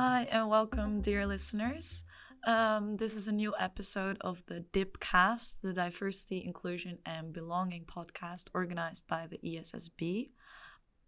Hi, 0.00 0.28
and 0.30 0.48
welcome, 0.48 1.00
dear 1.00 1.26
listeners. 1.26 2.04
Um, 2.46 2.94
this 2.94 3.16
is 3.16 3.26
a 3.26 3.32
new 3.32 3.52
episode 3.58 4.16
of 4.20 4.44
the 4.46 4.64
DIPcast, 4.72 5.60
the 5.60 5.72
Diversity, 5.72 6.44
Inclusion, 6.46 6.98
and 7.04 7.32
Belonging 7.32 7.84
podcast 7.84 8.48
organized 8.54 9.08
by 9.08 9.26
the 9.26 9.40
ESSB. 9.44 10.28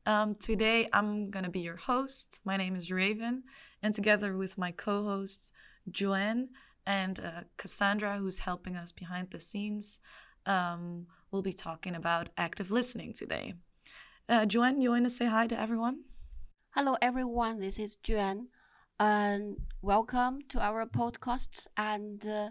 Um, 0.06 0.34
today, 0.34 0.88
I'm 0.92 1.30
going 1.30 1.44
to 1.44 1.52
be 1.52 1.60
your 1.60 1.76
host. 1.76 2.40
My 2.44 2.56
name 2.56 2.74
is 2.74 2.90
Raven, 2.90 3.44
and 3.80 3.94
together 3.94 4.36
with 4.36 4.58
my 4.58 4.72
co 4.72 5.04
hosts, 5.04 5.52
Joanne 5.88 6.48
and 6.84 7.20
uh, 7.20 7.42
Cassandra, 7.58 8.18
who's 8.18 8.40
helping 8.40 8.74
us 8.74 8.90
behind 8.90 9.28
the 9.30 9.38
scenes, 9.38 10.00
um, 10.46 11.06
we'll 11.30 11.42
be 11.42 11.52
talking 11.52 11.94
about 11.94 12.30
active 12.36 12.72
listening 12.72 13.12
today. 13.12 13.54
Uh, 14.28 14.46
Joanne, 14.46 14.80
you 14.80 14.90
want 14.90 15.04
to 15.04 15.10
say 15.10 15.26
hi 15.26 15.46
to 15.46 15.56
everyone? 15.56 16.00
Hello, 16.74 16.96
everyone. 17.00 17.60
This 17.60 17.78
is 17.78 17.96
Juan, 18.08 18.48
and 19.00 19.56
welcome 19.80 20.40
to 20.50 20.60
our 20.60 20.84
podcast. 20.84 21.66
And 21.76 22.24
uh, 22.26 22.50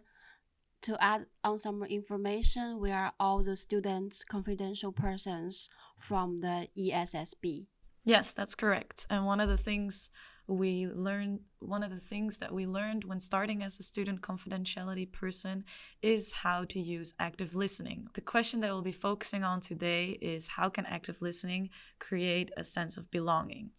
to 0.81 0.97
add 1.01 1.27
on 1.43 1.59
some 1.59 1.83
information, 1.83 2.79
we 2.79 2.91
are 2.91 3.13
all 3.19 3.43
the 3.43 3.55
students, 3.55 4.23
confidential 4.23 4.91
persons 4.91 5.69
from 5.99 6.41
the 6.41 6.67
ESSB. 6.75 7.67
Yes, 8.03 8.33
that's 8.33 8.55
correct. 8.55 9.05
And 9.11 9.27
one 9.27 9.39
of 9.39 9.47
the 9.47 9.57
things 9.57 10.09
we 10.47 10.87
learned, 10.87 11.41
one 11.59 11.83
of 11.83 11.91
the 11.91 11.99
things 11.99 12.39
that 12.39 12.51
we 12.51 12.65
learned 12.65 13.03
when 13.03 13.19
starting 13.19 13.61
as 13.61 13.79
a 13.79 13.83
student 13.83 14.21
confidentiality 14.21 15.11
person 15.11 15.65
is 16.01 16.33
how 16.41 16.65
to 16.65 16.79
use 16.79 17.13
active 17.19 17.53
listening. 17.53 18.07
The 18.15 18.21
question 18.21 18.61
that 18.61 18.71
we'll 18.71 18.81
be 18.81 18.91
focusing 18.91 19.43
on 19.43 19.61
today 19.61 20.17
is 20.19 20.47
how 20.57 20.69
can 20.69 20.87
active 20.87 21.21
listening 21.21 21.69
create 21.99 22.49
a 22.57 22.63
sense 22.63 22.97
of 22.97 23.11
belonging? 23.11 23.69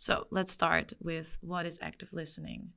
So 0.00 0.26
let's 0.30 0.50
start 0.50 0.94
with 0.98 1.36
what 1.42 1.66
is 1.66 1.78
active 1.82 2.14
listening. 2.14 2.72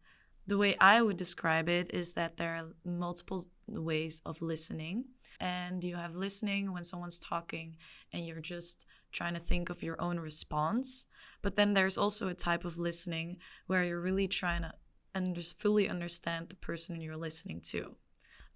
The 0.45 0.57
way 0.57 0.75
I 0.77 1.01
would 1.01 1.15
describe 1.15 1.69
it 1.69 1.89
is 1.93 2.15
that 2.15 2.35
there 2.35 2.53
are 2.53 2.73
multiple 2.83 3.45
ways 3.65 4.21
of 4.25 4.41
listening, 4.41 5.05
and 5.39 5.81
you 5.85 5.95
have 5.95 6.15
listening 6.15 6.73
when 6.73 6.83
someone's 6.83 7.19
talking 7.19 7.77
and 8.11 8.27
you're 8.27 8.41
just 8.41 8.85
trying 9.13 9.35
to 9.35 9.39
think 9.39 9.69
of 9.69 9.81
your 9.81 9.95
own 10.01 10.19
response. 10.19 11.05
But 11.41 11.55
then 11.55 11.73
there's 11.73 11.97
also 11.97 12.27
a 12.27 12.33
type 12.33 12.65
of 12.65 12.77
listening 12.77 13.37
where 13.67 13.85
you're 13.85 14.01
really 14.01 14.27
trying 14.27 14.63
to 14.63 14.73
under- 15.15 15.39
fully 15.39 15.87
understand 15.87 16.49
the 16.49 16.57
person 16.57 16.99
you're 16.99 17.15
listening 17.15 17.61
to. 17.67 17.95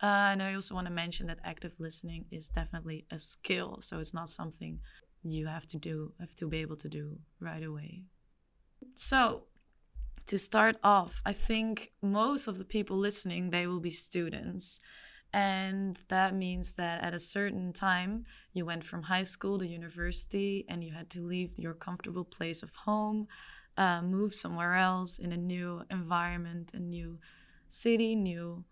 Uh, 0.03 0.31
and 0.33 0.43
I 0.43 0.53
also 0.55 0.75
want 0.75 0.87
to 0.87 0.93
mention 0.93 1.27
that 1.27 1.39
active 1.41 1.79
listening 1.79 2.25
is 2.31 2.49
definitely 2.49 3.05
a 3.11 3.17
skill, 3.17 3.77
so 3.79 3.99
it's 3.99 4.13
not 4.13 4.27
something 4.27 4.81
you 5.23 5.47
have 5.47 5.67
to 5.67 5.77
do, 5.77 6.11
have 6.19 6.35
to 6.35 6.49
be 6.49 6.57
able 6.57 6.75
to 6.75 6.89
do 6.89 7.19
right 7.39 7.63
away. 7.63 8.03
So, 8.95 9.43
to 10.27 10.37
start 10.37 10.77
off, 10.83 11.21
I 11.25 11.33
think 11.33 11.91
most 12.01 12.47
of 12.47 12.57
the 12.57 12.65
people 12.65 12.97
listening, 12.97 13.49
they 13.49 13.65
will 13.65 13.79
be 13.79 13.89
students. 13.89 14.79
And 15.33 15.99
that 16.09 16.35
means 16.35 16.75
that 16.75 17.03
at 17.03 17.13
a 17.13 17.19
certain 17.19 17.73
time, 17.73 18.25
you 18.53 18.65
went 18.65 18.83
from 18.83 19.03
high 19.03 19.23
school 19.23 19.59
to 19.59 19.67
university 19.67 20.65
and 20.67 20.83
you 20.83 20.93
had 20.93 21.09
to 21.11 21.21
leave 21.21 21.57
your 21.57 21.73
comfortable 21.73 22.25
place 22.25 22.63
of 22.63 22.73
home, 22.75 23.27
uh, 23.77 24.01
move 24.01 24.33
somewhere 24.33 24.75
else 24.75 25.19
in 25.19 25.31
a 25.31 25.37
new 25.37 25.83
environment, 25.91 26.71
a 26.73 26.79
new 26.79 27.19
city, 27.67 28.15
new 28.15 28.65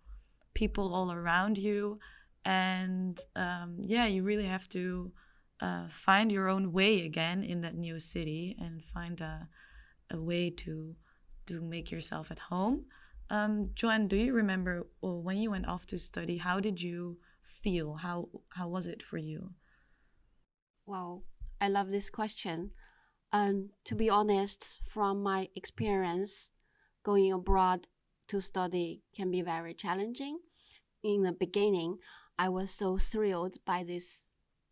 people 0.54 0.94
all 0.94 1.12
around 1.12 1.58
you. 1.58 1.98
And 2.44 3.18
um, 3.34 3.76
yeah, 3.80 4.06
you 4.06 4.22
really 4.22 4.46
have 4.46 4.68
to 4.70 5.12
uh, 5.60 5.88
find 5.88 6.32
your 6.32 6.48
own 6.48 6.72
way 6.72 7.04
again 7.04 7.42
in 7.42 7.60
that 7.62 7.74
new 7.76 7.98
city 7.98 8.56
and 8.58 8.82
find 8.82 9.20
a 9.20 9.48
a 10.10 10.20
way 10.20 10.50
to 10.50 10.96
to 11.46 11.60
make 11.60 11.90
yourself 11.90 12.30
at 12.30 12.38
home. 12.38 12.86
Um, 13.30 13.70
Joanne, 13.74 14.08
do 14.08 14.16
you 14.16 14.32
remember 14.32 14.86
when 15.00 15.38
you 15.38 15.50
went 15.50 15.68
off 15.68 15.86
to 15.86 15.98
study? 15.98 16.38
How 16.38 16.60
did 16.60 16.82
you 16.82 17.18
feel? 17.42 17.94
How 17.94 18.28
how 18.50 18.68
was 18.68 18.86
it 18.86 19.02
for 19.02 19.18
you? 19.18 19.54
Wow, 20.86 21.22
I 21.60 21.68
love 21.68 21.90
this 21.90 22.10
question. 22.10 22.70
And 23.32 23.70
to 23.84 23.94
be 23.94 24.08
honest, 24.08 24.78
from 24.86 25.22
my 25.22 25.48
experience, 25.56 26.52
going 27.02 27.32
abroad 27.32 27.88
to 28.28 28.40
study 28.40 29.02
can 29.14 29.30
be 29.30 29.42
very 29.42 29.74
challenging. 29.74 30.38
In 31.02 31.22
the 31.22 31.32
beginning, 31.32 31.98
I 32.38 32.48
was 32.48 32.70
so 32.70 32.98
thrilled 32.98 33.56
by 33.64 33.82
this 33.82 34.24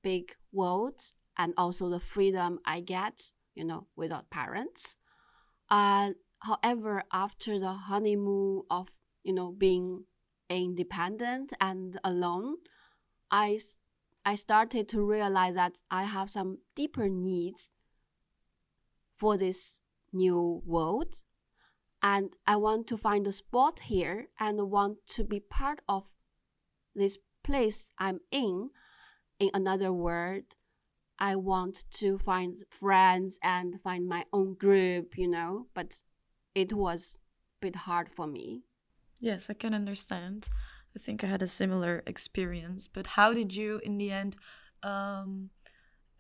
big 0.03 0.35
world 0.53 1.01
and 1.37 1.55
also 1.57 1.89
the 1.89 2.01
freedom 2.01 2.59
I 2.65 2.81
get, 2.81 3.31
you 3.55 3.65
know, 3.65 3.87
without 3.97 4.31
parents. 4.31 4.97
Uh, 5.71 6.11
however, 6.41 7.03
after 7.13 7.59
the 7.59 7.73
honeymoon 7.73 8.63
of 8.71 8.95
you 9.23 9.33
know 9.33 9.53
being 9.53 10.05
independent 10.49 11.53
and 11.61 11.99
alone, 12.05 12.57
I 13.31 13.61
I 14.25 14.35
started 14.35 14.89
to 14.91 15.05
realize 15.05 15.55
that 15.55 15.81
I 15.91 16.05
have 16.05 16.31
some 16.31 16.59
deeper 16.75 17.09
needs 17.09 17.71
for 19.17 19.37
this 19.37 19.81
new 20.13 20.63
world, 20.65 21.23
and 22.03 22.31
I 22.47 22.57
want 22.57 22.87
to 22.89 22.97
find 22.97 23.27
a 23.27 23.33
spot 23.33 23.81
here 23.81 24.29
and 24.39 24.71
want 24.71 24.99
to 25.15 25.25
be 25.25 25.41
part 25.41 25.81
of 25.89 26.11
this 26.95 27.19
place 27.43 27.91
I'm 27.99 28.21
in. 28.31 28.71
In 29.41 29.51
another 29.53 29.93
word, 29.93 30.45
I 31.19 31.37
want 31.37 31.85
to 31.99 32.19
find 32.19 32.63
friends 32.71 33.39
and 33.43 33.81
find 33.81 34.09
my 34.09 34.25
own 34.33 34.55
group, 34.55 35.17
you 35.17 35.29
know, 35.29 35.67
but 35.75 36.01
it 36.55 36.73
was 36.73 37.17
a 37.17 37.67
bit 37.67 37.77
hard 37.77 38.09
for 38.09 38.27
me. 38.27 38.63
Yes, 39.21 39.49
I 39.49 39.55
can 39.55 39.75
understand. 39.75 40.49
I 40.97 40.99
think 40.99 41.25
I 41.25 41.29
had 41.29 41.43
a 41.43 41.47
similar 41.47 42.03
experience, 42.07 42.89
but 42.89 43.07
how 43.07 43.33
did 43.33 43.55
you, 43.55 43.81
in 43.85 43.99
the 43.99 44.11
end, 44.11 44.37
um, 44.83 45.51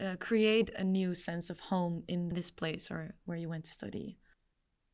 uh, 0.00 0.16
create 0.19 0.71
a 0.77 0.84
new 0.84 1.15
sense 1.15 1.50
of 1.50 1.61
home 1.61 2.05
in 2.09 2.31
this 2.31 2.50
place 2.50 2.91
or 2.91 3.15
where 3.25 3.38
you 3.38 3.49
went 3.49 3.65
to 3.66 3.72
study? 3.72 4.19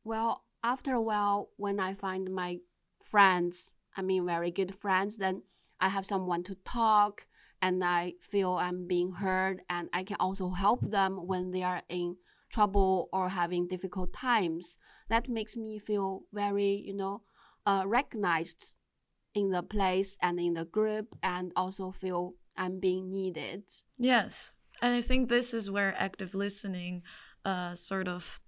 Well, 0.03 0.43
after 0.63 0.93
a 0.93 1.01
while, 1.01 1.49
when 1.57 1.79
I 1.79 1.93
find 1.93 2.33
my 2.33 2.59
friends, 3.03 3.71
I 3.95 4.01
mean, 4.01 4.25
very 4.25 4.51
good 4.51 4.75
friends, 4.75 5.17
then 5.17 5.43
I 5.79 5.89
have 5.89 6.05
someone 6.05 6.43
to 6.43 6.55
talk 6.55 7.25
and 7.61 7.83
I 7.83 8.13
feel 8.19 8.53
I'm 8.53 8.87
being 8.87 9.11
heard 9.11 9.61
and 9.69 9.89
I 9.93 10.03
can 10.03 10.17
also 10.19 10.49
help 10.49 10.81
them 10.81 11.27
when 11.27 11.51
they 11.51 11.63
are 11.63 11.81
in 11.89 12.17
trouble 12.51 13.09
or 13.13 13.29
having 13.29 13.67
difficult 13.67 14.13
times. 14.13 14.77
That 15.09 15.29
makes 15.29 15.55
me 15.55 15.79
feel 15.79 16.23
very, 16.33 16.83
you 16.85 16.95
know, 16.95 17.21
uh, 17.65 17.83
recognized 17.85 18.75
in 19.33 19.51
the 19.51 19.63
place 19.63 20.17
and 20.21 20.39
in 20.39 20.53
the 20.53 20.65
group 20.65 21.15
and 21.23 21.51
also 21.55 21.91
feel 21.91 22.33
I'm 22.57 22.79
being 22.79 23.11
needed. 23.11 23.63
Yes. 23.97 24.53
And 24.81 24.95
I 24.95 25.01
think 25.01 25.29
this 25.29 25.53
is 25.53 25.71
where 25.71 25.93
active 25.97 26.33
listening 26.33 27.03
uh, 27.45 27.75
sort 27.75 28.07
of 28.07 28.41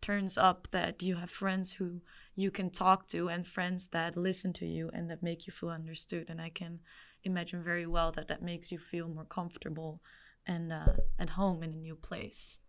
turns 0.00 0.36
up 0.36 0.68
that 0.70 1.02
you 1.02 1.16
have 1.16 1.30
friends 1.30 1.74
who 1.74 2.02
you 2.34 2.50
can 2.50 2.70
talk 2.70 3.06
to 3.08 3.28
and 3.28 3.46
friends 3.46 3.88
that 3.88 4.16
listen 4.16 4.52
to 4.54 4.66
you 4.66 4.90
and 4.92 5.10
that 5.10 5.22
make 5.22 5.46
you 5.46 5.52
feel 5.52 5.70
understood. 5.70 6.26
And 6.28 6.40
I 6.40 6.50
can 6.50 6.80
imagine 7.24 7.62
very 7.62 7.86
well 7.86 8.12
that 8.12 8.28
that 8.28 8.42
makes 8.42 8.70
you 8.72 8.78
feel 8.78 9.08
more 9.08 9.24
comfortable 9.24 10.00
and 10.46 10.72
uh, 10.72 10.94
at 11.18 11.30
home 11.30 11.62
in 11.62 11.72
a 11.72 11.76
new 11.76 11.94
place. 11.94 12.60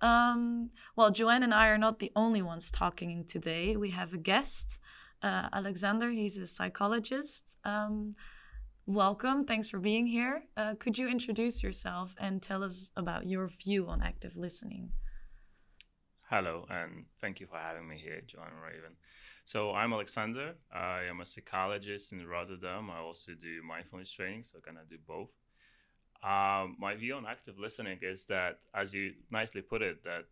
Um, 0.00 0.70
well, 0.96 1.10
Joanne 1.10 1.42
and 1.42 1.52
I 1.52 1.68
are 1.68 1.78
not 1.78 1.98
the 1.98 2.12
only 2.16 2.40
ones 2.42 2.70
talking 2.70 3.24
today. 3.24 3.76
We 3.76 3.90
have 3.90 4.12
a 4.12 4.18
guest, 4.18 4.80
uh, 5.22 5.48
Alexander. 5.52 6.10
He's 6.10 6.38
a 6.38 6.46
psychologist. 6.46 7.58
Um, 7.64 8.14
welcome. 8.86 9.44
Thanks 9.44 9.68
for 9.68 9.78
being 9.78 10.06
here. 10.06 10.44
Uh, 10.56 10.74
could 10.78 10.96
you 10.96 11.08
introduce 11.08 11.62
yourself 11.62 12.14
and 12.18 12.42
tell 12.42 12.64
us 12.64 12.90
about 12.96 13.26
your 13.26 13.48
view 13.48 13.88
on 13.88 14.02
active 14.02 14.36
listening? 14.36 14.92
Hello, 16.30 16.64
and 16.70 17.06
thank 17.20 17.40
you 17.40 17.46
for 17.46 17.58
having 17.58 17.88
me 17.88 18.00
here, 18.02 18.20
Joanne 18.24 18.60
Raven. 18.62 18.96
So 19.44 19.72
I'm 19.72 19.92
Alexander. 19.92 20.54
I 20.72 21.02
am 21.04 21.20
a 21.20 21.24
psychologist 21.24 22.12
in 22.12 22.26
Rotterdam. 22.26 22.90
I 22.90 22.98
also 23.00 23.32
do 23.32 23.62
mindfulness 23.66 24.12
training, 24.12 24.42
so 24.42 24.58
I 24.58 24.60
kind 24.60 24.78
of 24.78 24.88
do 24.88 24.98
both. 25.06 25.36
Um, 26.22 26.76
my 26.78 26.94
view 26.94 27.14
on 27.14 27.26
active 27.26 27.58
listening 27.58 27.98
is 28.02 28.26
that, 28.26 28.58
as 28.74 28.94
you 28.94 29.14
nicely 29.30 29.62
put 29.62 29.82
it, 29.82 30.04
that 30.04 30.26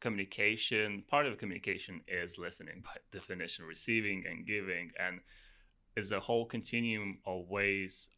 communication, 0.00 1.04
part 1.08 1.26
of 1.26 1.36
communication 1.38 2.02
is 2.06 2.38
listening 2.38 2.82
by 2.84 2.96
definition, 3.10 3.64
receiving 3.64 4.24
and 4.28 4.46
giving, 4.46 4.92
and 4.98 5.20
is 5.96 6.12
a 6.12 6.20
whole 6.20 6.46
continuum 6.46 7.18
of 7.26 7.48
ways 7.48 8.08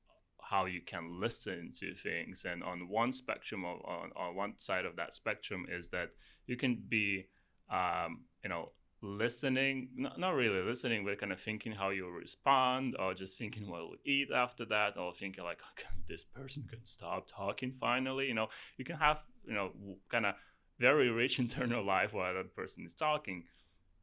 how 0.50 0.66
you 0.66 0.82
can 0.82 1.18
listen 1.18 1.70
to 1.80 1.94
things. 1.94 2.44
And 2.44 2.62
on 2.62 2.88
one 2.88 3.12
spectrum 3.12 3.64
of 3.64 3.80
on, 3.84 4.10
on 4.14 4.36
one 4.36 4.58
side 4.58 4.84
of 4.84 4.96
that 4.96 5.14
spectrum 5.14 5.66
is 5.68 5.88
that 5.88 6.10
you 6.46 6.56
can 6.56 6.82
be 6.88 7.26
um, 7.70 8.24
you 8.42 8.50
know 8.50 8.72
listening 9.04 9.90
not, 9.96 10.18
not 10.18 10.30
really 10.34 10.62
listening 10.62 11.04
but 11.04 11.18
kind 11.18 11.30
of 11.30 11.38
thinking 11.38 11.72
how 11.72 11.90
you'll 11.90 12.10
respond 12.10 12.96
or 12.98 13.12
just 13.12 13.36
thinking 13.36 13.68
what 13.68 13.80
you'll 13.80 13.96
eat 14.04 14.28
after 14.34 14.64
that 14.64 14.96
or 14.96 15.12
thinking 15.12 15.44
like 15.44 15.60
okay, 15.72 15.88
this 16.08 16.24
person 16.24 16.64
can 16.68 16.84
stop 16.84 17.28
talking 17.28 17.70
finally 17.70 18.26
you 18.26 18.34
know? 18.34 18.48
You 18.78 18.84
can 18.84 18.96
have 18.96 19.22
you 19.46 19.54
know 19.54 19.72
kind 20.08 20.26
of 20.26 20.34
very 20.78 21.10
rich 21.10 21.38
internal 21.44 21.84
life 21.84 22.14
while 22.14 22.34
that 22.34 22.54
person 22.54 22.84
is 22.84 22.94
talking. 22.94 23.44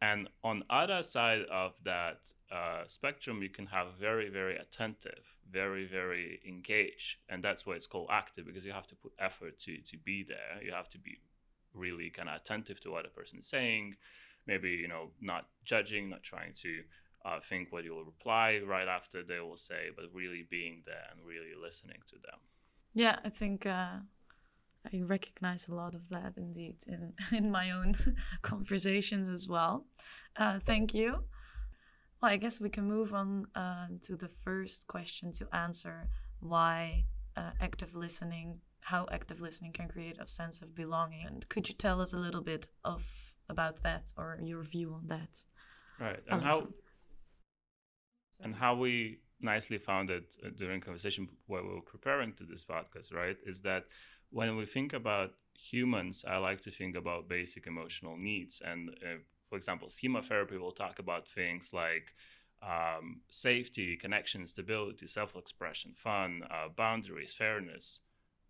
And 0.03 0.29
on 0.43 0.63
other 0.67 1.03
side 1.03 1.43
of 1.51 1.77
that 1.83 2.27
uh, 2.51 2.87
spectrum, 2.87 3.43
you 3.43 3.49
can 3.49 3.67
have 3.67 3.99
very, 3.99 4.29
very 4.29 4.57
attentive, 4.57 5.37
very, 5.47 5.85
very 5.85 6.39
engaged, 6.47 7.17
and 7.29 7.43
that's 7.43 7.67
why 7.67 7.73
it's 7.75 7.85
called 7.85 8.07
active 8.09 8.47
because 8.47 8.65
you 8.65 8.71
have 8.71 8.87
to 8.87 8.95
put 8.95 9.11
effort 9.19 9.59
to 9.59 9.77
to 9.77 9.97
be 9.97 10.23
there. 10.23 10.63
You 10.63 10.71
have 10.73 10.89
to 10.89 10.97
be 10.97 11.19
really 11.75 12.09
kind 12.09 12.29
of 12.29 12.37
attentive 12.37 12.81
to 12.81 12.89
what 12.89 13.05
a 13.05 13.09
person 13.09 13.39
is 13.39 13.47
saying, 13.47 13.95
maybe 14.47 14.69
you 14.69 14.87
know 14.87 15.11
not 15.21 15.47
judging, 15.63 16.09
not 16.09 16.23
trying 16.23 16.53
to 16.61 16.81
uh, 17.25 17.39
think 17.39 17.71
what 17.71 17.83
you'll 17.83 18.03
reply 18.03 18.61
right 18.65 18.87
after 18.87 19.23
they 19.23 19.39
will 19.39 19.55
say, 19.55 19.89
but 19.95 20.05
really 20.13 20.45
being 20.49 20.81
there 20.85 21.05
and 21.11 21.25
really 21.25 21.53
listening 21.61 21.99
to 22.07 22.15
them. 22.15 22.39
Yeah, 22.93 23.19
I 23.23 23.29
think 23.29 23.65
uh, 23.65 23.99
I 24.85 25.01
recognize 25.01 25.67
a 25.67 25.75
lot 25.75 25.93
of 25.93 26.09
that 26.09 26.33
indeed 26.37 26.77
in, 26.87 27.13
in 27.37 27.51
my 27.51 27.71
own 27.71 27.93
conversations 28.41 29.29
as 29.29 29.47
well. 29.47 29.85
Uh, 30.35 30.59
thank 30.59 30.93
you. 30.93 31.23
Well, 32.21 32.31
I 32.31 32.37
guess 32.37 32.61
we 32.61 32.69
can 32.69 32.85
move 32.87 33.13
on 33.13 33.47
uh, 33.55 33.87
to 34.03 34.15
the 34.15 34.27
first 34.27 34.87
question 34.87 35.31
to 35.33 35.47
answer 35.55 36.09
why 36.39 37.05
uh, 37.35 37.51
active 37.59 37.95
listening, 37.95 38.59
how 38.81 39.07
active 39.11 39.41
listening 39.41 39.73
can 39.73 39.87
create 39.87 40.17
a 40.19 40.27
sense 40.27 40.61
of 40.61 40.75
belonging. 40.75 41.25
And 41.25 41.47
could 41.49 41.67
you 41.67 41.75
tell 41.75 41.99
us 41.99 42.13
a 42.13 42.19
little 42.19 42.41
bit 42.41 42.67
of 42.83 43.33
about 43.51 43.83
that 43.83 44.11
or 44.17 44.39
your 44.41 44.63
view 44.63 44.93
on 44.93 45.07
that? 45.07 45.43
Right, 45.99 46.19
and 46.29 46.41
how 46.41 46.67
and 48.43 48.55
how 48.55 48.75
we 48.75 49.19
nicely 49.39 49.77
found 49.77 50.09
it 50.09 50.35
uh, 50.43 50.49
during 50.55 50.81
conversation 50.81 51.29
while 51.47 51.63
we 51.63 51.73
were 51.75 51.81
preparing 51.81 52.33
to 52.33 52.43
this 52.43 52.63
podcast, 52.63 53.13
right, 53.13 53.39
is 53.45 53.61
that 53.61 53.85
when 54.29 54.55
we 54.55 54.65
think 54.65 54.93
about 54.93 55.33
humans, 55.57 56.25
I 56.27 56.37
like 56.37 56.61
to 56.61 56.71
think 56.71 56.95
about 56.95 57.27
basic 57.27 57.67
emotional 57.67 58.17
needs. 58.17 58.61
And 58.65 58.89
uh, 58.89 59.19
for 59.43 59.57
example, 59.57 59.89
schema 59.89 60.21
therapy 60.21 60.57
will 60.57 60.71
talk 60.71 60.99
about 60.99 61.27
things 61.27 61.73
like 61.73 62.13
um, 62.63 63.21
safety, 63.29 63.97
connection, 63.97 64.47
stability, 64.47 65.07
self 65.07 65.35
expression, 65.35 65.93
fun, 65.93 66.43
uh, 66.49 66.69
boundaries, 66.75 67.33
fairness, 67.33 68.01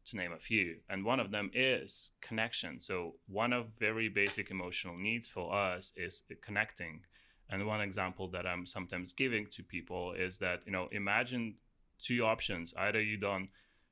to 0.05 0.17
name 0.17 0.33
a 0.33 0.39
few. 0.39 0.77
And 0.89 1.05
one 1.05 1.19
of 1.19 1.31
them 1.31 1.51
is 1.53 2.11
connection. 2.21 2.79
So, 2.79 3.15
one 3.27 3.53
of 3.53 3.77
very 3.77 4.09
basic 4.09 4.51
emotional 4.51 4.97
needs 4.97 5.27
for 5.27 5.53
us 5.53 5.93
is 5.95 6.23
connecting. 6.41 7.05
And 7.49 7.67
one 7.67 7.81
example 7.81 8.29
that 8.29 8.47
I'm 8.47 8.65
sometimes 8.65 9.13
giving 9.13 9.45
to 9.47 9.63
people 9.63 10.13
is 10.13 10.37
that, 10.39 10.63
you 10.65 10.71
know, 10.71 10.87
imagine 10.91 11.55
two 11.99 12.23
options. 12.23 12.73
Either 12.77 13.01
you 13.01 13.17
don't 13.17 13.49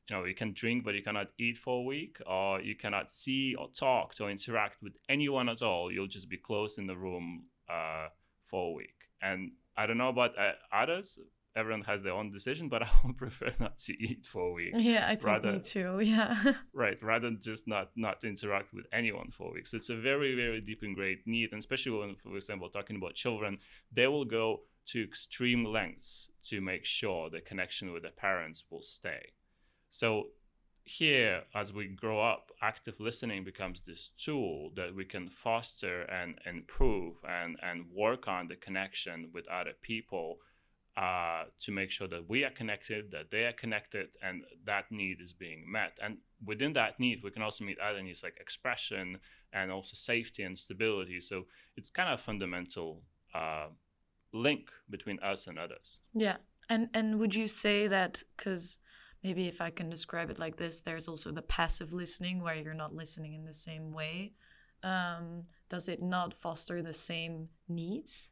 you 0.09 0.15
know 0.15 0.25
you 0.25 0.33
can 0.33 0.51
drink 0.51 0.83
but 0.83 0.95
you 0.95 1.03
cannot 1.03 1.31
eat 1.37 1.57
for 1.57 1.79
a 1.79 1.83
week 1.83 2.17
or 2.25 2.59
you 2.61 2.75
cannot 2.75 3.11
see 3.11 3.55
or 3.55 3.69
talk 3.69 4.13
or 4.19 4.29
interact 4.29 4.77
with 4.81 4.97
anyone 5.07 5.49
at 5.49 5.61
all 5.61 5.91
you'll 5.91 6.07
just 6.07 6.29
be 6.29 6.37
closed 6.37 6.79
in 6.79 6.87
the 6.87 6.97
room 6.97 7.45
uh, 7.69 8.07
for 8.43 8.71
a 8.71 8.73
week 8.73 9.09
and 9.21 9.51
i 9.77 9.85
don't 9.85 9.97
know 9.97 10.09
about 10.09 10.37
uh, 10.37 10.53
others 10.73 11.19
everyone 11.55 11.81
has 11.81 12.03
their 12.03 12.13
own 12.13 12.31
decision 12.31 12.69
but 12.69 12.83
i 12.87 12.89
would 13.03 13.15
prefer 13.15 13.51
not 13.59 13.77
to 13.77 13.93
eat 14.01 14.25
for 14.25 14.49
a 14.49 14.51
week. 14.53 14.73
Yeah 14.75 15.05
i 15.07 15.15
think 15.15 15.25
rather, 15.25 15.51
me 15.53 15.59
too 15.59 15.99
yeah. 16.03 16.53
Right 16.73 17.01
rather 17.01 17.29
than 17.29 17.39
just 17.41 17.67
not 17.67 17.91
not 17.95 18.23
interact 18.23 18.73
with 18.73 18.85
anyone 18.93 19.29
for 19.31 19.51
weeks. 19.53 19.73
it's 19.73 19.89
a 19.89 19.95
very 19.95 20.35
very 20.35 20.61
deep 20.61 20.83
ingrained 20.83 21.19
need 21.25 21.51
and 21.51 21.59
especially 21.59 21.97
when 21.99 22.15
for 22.15 22.35
example 22.35 22.69
talking 22.69 22.95
about 22.95 23.15
children 23.15 23.57
they 23.91 24.07
will 24.07 24.25
go 24.25 24.61
to 24.91 25.03
extreme 25.03 25.65
lengths 25.65 26.31
to 26.41 26.61
make 26.61 26.83
sure 26.83 27.29
the 27.29 27.41
connection 27.41 27.93
with 27.93 28.01
their 28.01 28.11
parents 28.11 28.65
will 28.71 28.81
stay. 28.81 29.33
So 29.89 30.29
here, 30.83 31.43
as 31.53 31.71
we 31.71 31.87
grow 31.87 32.21
up, 32.21 32.51
active 32.61 32.99
listening 32.99 33.43
becomes 33.43 33.81
this 33.81 34.09
tool 34.09 34.71
that 34.75 34.95
we 34.95 35.05
can 35.05 35.29
foster 35.29 36.01
and 36.01 36.39
improve 36.45 37.21
and, 37.27 37.57
and 37.61 37.85
work 37.95 38.27
on 38.27 38.47
the 38.47 38.55
connection 38.55 39.29
with 39.31 39.47
other 39.47 39.73
people 39.81 40.39
uh, 40.97 41.43
to 41.59 41.71
make 41.71 41.91
sure 41.91 42.07
that 42.07 42.29
we 42.29 42.43
are 42.43 42.49
connected, 42.49 43.11
that 43.11 43.31
they 43.31 43.45
are 43.45 43.53
connected, 43.53 44.15
and 44.21 44.43
that 44.65 44.91
need 44.91 45.21
is 45.21 45.33
being 45.33 45.63
met. 45.71 45.97
And 46.01 46.17
within 46.43 46.73
that 46.73 46.99
need, 46.99 47.23
we 47.23 47.31
can 47.31 47.41
also 47.41 47.63
meet 47.63 47.79
other 47.79 48.01
needs 48.01 48.23
like 48.23 48.37
expression 48.39 49.19
and 49.53 49.71
also 49.71 49.93
safety 49.93 50.43
and 50.43 50.57
stability. 50.57 51.21
So 51.21 51.45
it's 51.77 51.89
kind 51.89 52.09
of 52.09 52.19
a 52.19 52.21
fundamental 52.21 53.03
uh, 53.33 53.67
link 54.33 54.71
between 54.89 55.19
us 55.19 55.47
and 55.47 55.57
others. 55.57 56.01
Yeah, 56.13 56.37
and 56.69 56.89
and 56.93 57.19
would 57.19 57.35
you 57.35 57.47
say 57.47 57.87
that 57.87 58.23
because 58.35 58.79
maybe 59.23 59.47
if 59.47 59.61
I 59.61 59.69
can 59.69 59.89
describe 59.89 60.29
it 60.29 60.39
like 60.39 60.57
this, 60.57 60.81
there's 60.81 61.07
also 61.07 61.31
the 61.31 61.41
passive 61.41 61.93
listening 61.93 62.41
where 62.41 62.55
you're 62.55 62.73
not 62.73 62.93
listening 62.93 63.33
in 63.33 63.45
the 63.45 63.53
same 63.53 63.93
way. 63.93 64.33
Um, 64.83 65.43
does 65.69 65.89
it 65.89 66.01
not 66.01 66.33
foster 66.33 66.81
the 66.81 66.93
same 66.93 67.49
needs? 67.67 68.31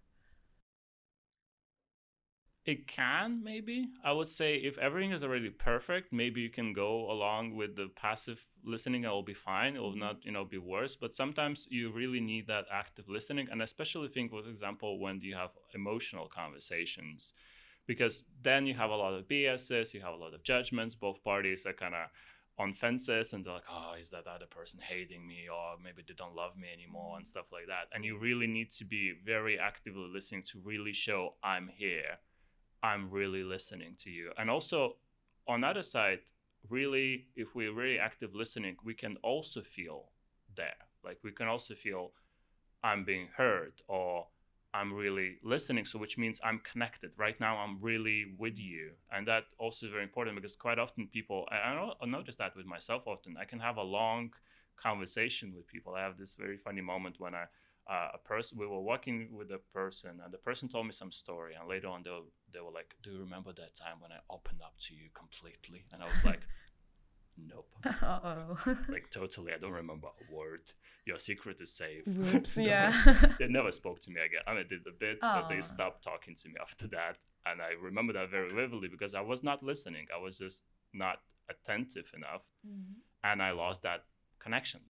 It 2.68 2.86
can, 2.86 3.44
maybe. 3.44 3.88
I 4.04 4.12
would 4.12 4.28
say 4.28 4.58
if 4.58 4.78
everything 4.78 5.12
is 5.12 5.24
already 5.24 5.50
perfect, 5.50 6.12
maybe 6.12 6.42
you 6.42 6.50
can 6.50 6.74
go 6.74 7.10
along 7.10 7.56
with 7.56 7.78
the 7.78 7.88
passive 7.96 8.46
listening. 8.66 9.06
It 9.06 9.08
will 9.08 9.24
be 9.24 9.34
fine. 9.34 9.78
It 9.78 9.82
will 9.82 9.92
mm-hmm. 9.92 10.00
not, 10.02 10.26
you 10.26 10.34
know, 10.34 10.44
be 10.44 10.58
worse. 10.58 10.98
But 10.98 11.14
sometimes 11.14 11.68
you 11.72 11.92
really 11.92 12.20
need 12.20 12.48
that 12.48 12.66
active 12.70 13.08
listening, 13.08 13.48
and 13.50 13.62
especially 13.62 14.10
think, 14.10 14.32
for 14.32 14.40
example, 14.40 15.00
when 15.00 15.22
you 15.22 15.36
have 15.36 15.56
emotional 15.74 16.28
conversations 16.28 17.34
because 17.88 18.26
then 18.44 18.66
you 18.66 18.74
have 18.74 18.90
a 18.90 18.96
lot 18.96 19.14
of 19.14 19.28
BSs, 19.28 19.94
you 19.94 20.02
have 20.02 20.14
a 20.14 20.18
lot 20.18 20.34
of 20.34 20.44
judgments. 20.44 20.94
Both 20.94 21.24
parties 21.24 21.66
are 21.66 21.74
kind 21.74 21.96
of 21.96 22.10
on 22.60 22.74
fences 22.74 23.34
and 23.34 23.46
they're 23.46 23.54
like, 23.54 23.64
oh, 23.72 23.94
is 23.98 24.10
that 24.10 24.28
other 24.28 24.46
person 24.46 24.82
hating 24.82 25.26
me? 25.26 25.48
Or 25.52 25.78
maybe 25.82 26.04
they 26.06 26.14
don't 26.14 26.36
love 26.36 26.58
me 26.58 26.68
anymore 26.74 27.16
and 27.16 27.26
stuff 27.26 27.52
like 27.54 27.68
that. 27.68 27.88
And 27.94 28.04
you 28.04 28.18
really 28.20 28.48
need 28.48 28.72
to 28.72 28.86
be 28.86 29.14
very 29.26 29.58
actively 29.58 30.10
listening 30.14 30.44
to 30.52 30.60
really 30.60 30.94
show 30.94 31.36
I'm 31.42 31.70
here. 31.70 32.20
I'm 32.84 33.10
really 33.10 33.44
listening 33.44 33.96
to 34.00 34.10
you. 34.10 34.32
And 34.38 34.50
also 34.50 34.98
on 35.48 35.62
the 35.62 35.68
other 35.68 35.84
side, 35.84 36.20
really, 36.70 37.28
if 37.36 37.56
we're 37.56 37.74
really 37.74 38.00
active 38.00 38.36
listening, 38.36 38.78
we 38.84 38.94
can 38.94 39.18
also 39.24 39.62
feel 39.62 40.10
there. 40.56 40.88
Like 41.04 41.20
we 41.24 41.32
can 41.32 41.48
also 41.48 41.74
feel 41.74 42.12
I'm 42.84 43.04
being 43.04 43.30
heard 43.36 43.74
or 43.88 44.28
I'm 44.74 44.94
really 44.94 45.38
listening. 45.44 45.86
So, 45.86 45.98
which 45.98 46.18
means 46.18 46.40
I'm 46.44 46.60
connected. 46.60 47.16
Right 47.18 47.40
now, 47.40 47.58
I'm 47.58 47.80
really 47.82 48.26
with 48.38 48.60
you. 48.60 48.92
And 49.12 49.28
that 49.28 49.46
also 49.58 49.86
is 49.86 49.92
very 49.92 50.04
important 50.04 50.36
because 50.36 50.56
quite 50.56 50.78
often 50.78 51.08
people, 51.08 51.48
I, 51.50 51.58
I 52.02 52.06
notice 52.06 52.36
that 52.36 52.56
with 52.56 52.66
myself 52.66 53.08
often, 53.08 53.38
I 53.40 53.46
can 53.46 53.60
have 53.60 53.78
a 53.78 53.84
long 53.84 54.34
conversation 54.76 55.54
with 55.56 55.68
people. 55.68 55.96
I 55.96 56.02
have 56.02 56.18
this 56.18 56.36
very 56.36 56.58
funny 56.58 56.82
moment 56.82 57.20
when 57.20 57.34
I, 57.34 57.46
uh, 57.90 58.10
a 58.14 58.18
person, 58.18 58.58
we 58.58 58.68
were 58.68 58.82
walking 58.82 59.30
with 59.32 59.50
a 59.52 59.60
person 59.74 60.20
and 60.24 60.34
the 60.34 60.38
person 60.38 60.68
told 60.68 60.86
me 60.86 60.92
some 60.92 61.12
story. 61.12 61.54
And 61.60 61.70
later 61.70 61.88
on, 61.88 62.04
they 62.04 62.10
were, 62.10 62.28
they 62.54 62.60
were 62.60 62.72
like, 62.72 62.96
Do 63.02 63.12
you 63.12 63.20
remember 63.20 63.54
that 63.54 63.76
time 63.76 63.98
when 64.00 64.12
I 64.12 64.20
opened 64.30 64.62
up 64.62 64.76
to 64.88 64.96
you 64.96 65.10
completely? 65.14 65.82
And 65.94 66.04
I 66.04 66.06
was 66.06 66.24
like, 66.26 66.42
Nope. 67.46 67.70
oh 68.02 68.58
like 68.90 69.12
totally, 69.12 69.54
I 69.54 69.58
don't 69.60 69.72
remember 69.72 70.08
a 70.08 70.36
word. 70.36 70.62
Your 71.06 71.18
secret 71.18 71.62
is 71.62 71.72
safe. 71.78 72.04
Whoops, 72.08 72.58
yeah. 72.62 72.92
they 73.40 73.48
never 73.48 73.72
spoke 73.72 74.00
to 74.02 74.10
me 74.10 74.22
again. 74.22 74.42
I 74.48 74.54
mean, 74.54 74.66
they 74.68 74.78
did 74.78 74.88
a 74.88 74.98
bit, 74.98 75.20
oh. 75.22 75.42
but 75.42 75.48
they 75.48 75.62
stopped 75.62 76.04
talking 76.04 76.36
to 76.36 76.50
me 76.50 76.56
after 76.60 76.88
that. 76.90 77.18
And 77.46 77.62
I 77.62 77.74
remember 77.82 78.14
that 78.14 78.32
very 78.32 78.52
vividly 78.54 78.88
because 78.90 79.14
I 79.14 79.22
was 79.22 79.44
not 79.44 79.62
listening. 79.62 80.08
I 80.14 80.22
was 80.22 80.38
just 80.38 80.66
not 80.94 81.20
attentive 81.50 82.12
enough. 82.16 82.50
Mm-hmm. 82.68 82.94
And 83.24 83.42
I 83.42 83.52
lost 83.52 83.84
that 83.84 84.06
connection. 84.40 84.82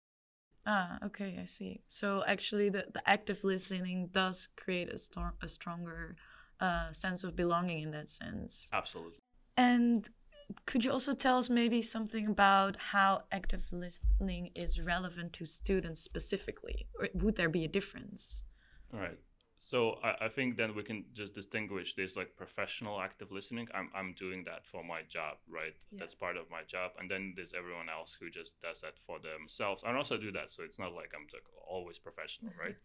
Ah, 0.70 1.00
okay, 1.06 1.40
I 1.42 1.46
see. 1.46 1.80
So 1.88 2.26
actually, 2.28 2.68
the, 2.70 2.86
the 2.94 3.02
active 3.10 3.46
listening 3.46 4.10
does 4.12 4.50
create 4.58 4.90
a, 4.90 4.98
stor- 4.98 5.36
a 5.42 5.48
stronger 5.48 6.18
uh, 6.60 6.92
sense 6.92 7.24
of 7.24 7.38
belonging 7.38 7.80
in 7.80 7.92
that 7.92 8.10
sense. 8.10 8.70
Absolutely. 8.74 9.20
And 9.56 10.06
could 10.66 10.84
you 10.84 10.92
also 10.92 11.14
tell 11.14 11.38
us 11.38 11.50
maybe 11.50 11.82
something 11.82 12.28
about 12.28 12.76
how 12.92 13.22
active 13.32 13.72
listening 13.72 14.52
is 14.56 14.82
relevant 14.82 15.32
to 15.34 15.46
students 15.46 16.02
specifically? 16.02 16.88
Or 17.00 17.08
would 17.14 17.38
there 17.38 17.50
be 17.50 17.64
a 17.64 17.70
difference? 17.70 18.44
All 18.94 19.00
right. 19.00 19.18
So 19.60 20.00
I, 20.04 20.26
I 20.26 20.28
think 20.28 20.58
then 20.58 20.76
we 20.76 20.84
can 20.84 21.06
just 21.14 21.34
distinguish 21.34 21.94
there's 21.94 22.16
like 22.16 22.36
professional 22.36 23.02
active 23.02 23.32
listening. 23.32 23.68
I'm, 23.74 23.90
I'm 23.96 24.14
doing 24.14 24.44
that 24.46 24.66
for 24.66 24.84
my 24.84 25.02
job, 25.08 25.38
right? 25.50 25.74
Yeah. 25.92 26.00
That's 26.00 26.16
part 26.16 26.38
of 26.38 26.50
my 26.52 26.62
job. 26.68 26.92
And 27.00 27.10
then 27.10 27.34
there's 27.36 27.54
everyone 27.54 27.90
else 27.90 28.18
who 28.20 28.30
just 28.30 28.60
does 28.62 28.82
that 28.82 29.00
for 29.00 29.18
themselves. 29.20 29.84
I 29.84 29.96
also 29.96 30.18
do 30.18 30.32
that. 30.34 30.50
So 30.50 30.64
it's 30.64 30.80
not 30.80 30.94
like 30.94 31.12
I'm 31.16 31.28
like 31.34 31.48
always 31.68 31.98
professional, 32.00 32.52
mm-hmm. 32.52 32.62
right? 32.62 32.76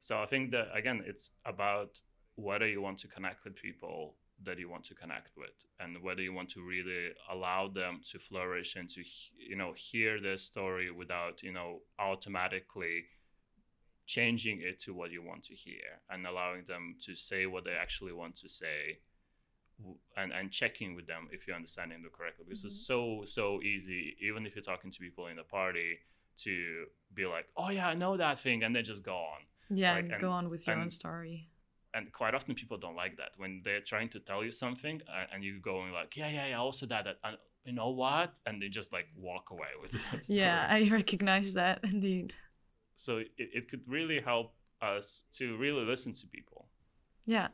So 0.00 0.20
I 0.20 0.26
think 0.26 0.52
that 0.52 0.68
again, 0.74 1.02
it's 1.06 1.30
about 1.44 2.00
whether 2.36 2.66
you 2.66 2.80
want 2.80 2.98
to 2.98 3.08
connect 3.08 3.44
with 3.44 3.56
people 3.56 4.14
that 4.44 4.58
you 4.58 4.68
want 4.68 4.84
to 4.84 4.94
connect 4.94 5.32
with 5.36 5.66
and 5.80 6.00
whether 6.00 6.22
you 6.22 6.32
want 6.32 6.48
to 6.48 6.62
really 6.62 7.10
allow 7.30 7.68
them 7.68 8.00
to 8.08 8.18
flourish 8.18 8.76
and 8.76 8.88
to 8.88 9.02
you 9.36 9.56
know 9.56 9.72
hear 9.76 10.20
their 10.20 10.36
story 10.36 10.90
without 10.90 11.42
you 11.42 11.52
know 11.52 11.80
automatically 11.98 13.06
changing 14.08 14.62
it 14.62 14.78
to 14.80 14.94
what 14.94 15.12
you 15.12 15.22
want 15.22 15.44
to 15.44 15.54
hear 15.54 16.00
and 16.10 16.26
allowing 16.26 16.64
them 16.64 16.96
to 16.98 17.14
say 17.14 17.44
what 17.44 17.62
they 17.64 17.76
actually 17.84 18.12
want 18.12 18.34
to 18.34 18.48
say 18.48 18.98
and 20.16 20.32
and 20.32 20.50
checking 20.50 20.96
with 20.96 21.06
them 21.06 21.28
if 21.30 21.46
you're 21.46 21.54
understanding 21.54 22.02
them 22.02 22.10
correctly 22.10 22.44
because 22.46 22.60
mm-hmm. 22.60 22.68
it's 22.68 22.86
so 22.86 23.22
so 23.26 23.62
easy 23.62 24.16
even 24.20 24.46
if 24.46 24.56
you're 24.56 24.62
talking 24.62 24.90
to 24.90 24.98
people 24.98 25.26
in 25.26 25.36
the 25.36 25.42
party 25.42 25.98
to 26.36 26.86
be 27.14 27.26
like 27.26 27.46
oh 27.56 27.68
yeah 27.68 27.86
i 27.86 27.94
know 27.94 28.16
that 28.16 28.38
thing 28.38 28.62
and 28.64 28.74
then 28.74 28.82
just 28.82 29.04
go 29.04 29.14
on 29.14 29.40
Yeah, 29.68 29.92
Like, 29.92 30.04
and 30.04 30.12
and- 30.14 30.20
go 30.20 30.30
on 30.30 30.48
with 30.48 30.66
your 30.66 30.76
own 30.76 30.88
story. 30.88 31.36
and 31.96 32.10
quite 32.20 32.34
often 32.34 32.54
people 32.54 32.78
don't 32.78 32.96
like 33.04 33.14
that 33.18 33.32
when 33.36 33.60
they're 33.64 33.86
trying 33.92 34.08
to 34.14 34.20
tell 34.20 34.42
you 34.42 34.50
something 34.50 34.96
and 35.32 35.44
you 35.44 35.60
going 35.60 35.92
like 35.92 36.16
yeah 36.16 36.30
yeah 36.36 36.46
yeah 36.52 36.58
also 36.66 36.86
that, 36.86 37.04
that 37.04 37.16
and 37.24 37.36
you 37.66 37.74
know 37.80 37.90
what 37.90 38.32
and 38.46 38.54
they 38.62 38.70
just 38.80 38.90
like 38.96 39.08
walk 39.28 39.46
away 39.50 39.72
with 39.80 39.90
story. 39.90 40.22
Yeah, 40.42 40.66
I 40.76 40.88
recognize 41.00 41.48
that 41.60 41.76
indeed. 41.84 42.32
So 42.98 43.18
it, 43.18 43.30
it 43.36 43.70
could 43.70 43.82
really 43.86 44.20
help 44.20 44.54
us 44.82 45.24
to 45.32 45.56
really 45.56 45.84
listen 45.84 46.12
to 46.12 46.26
people 46.26 46.68
Yeah. 47.26 47.48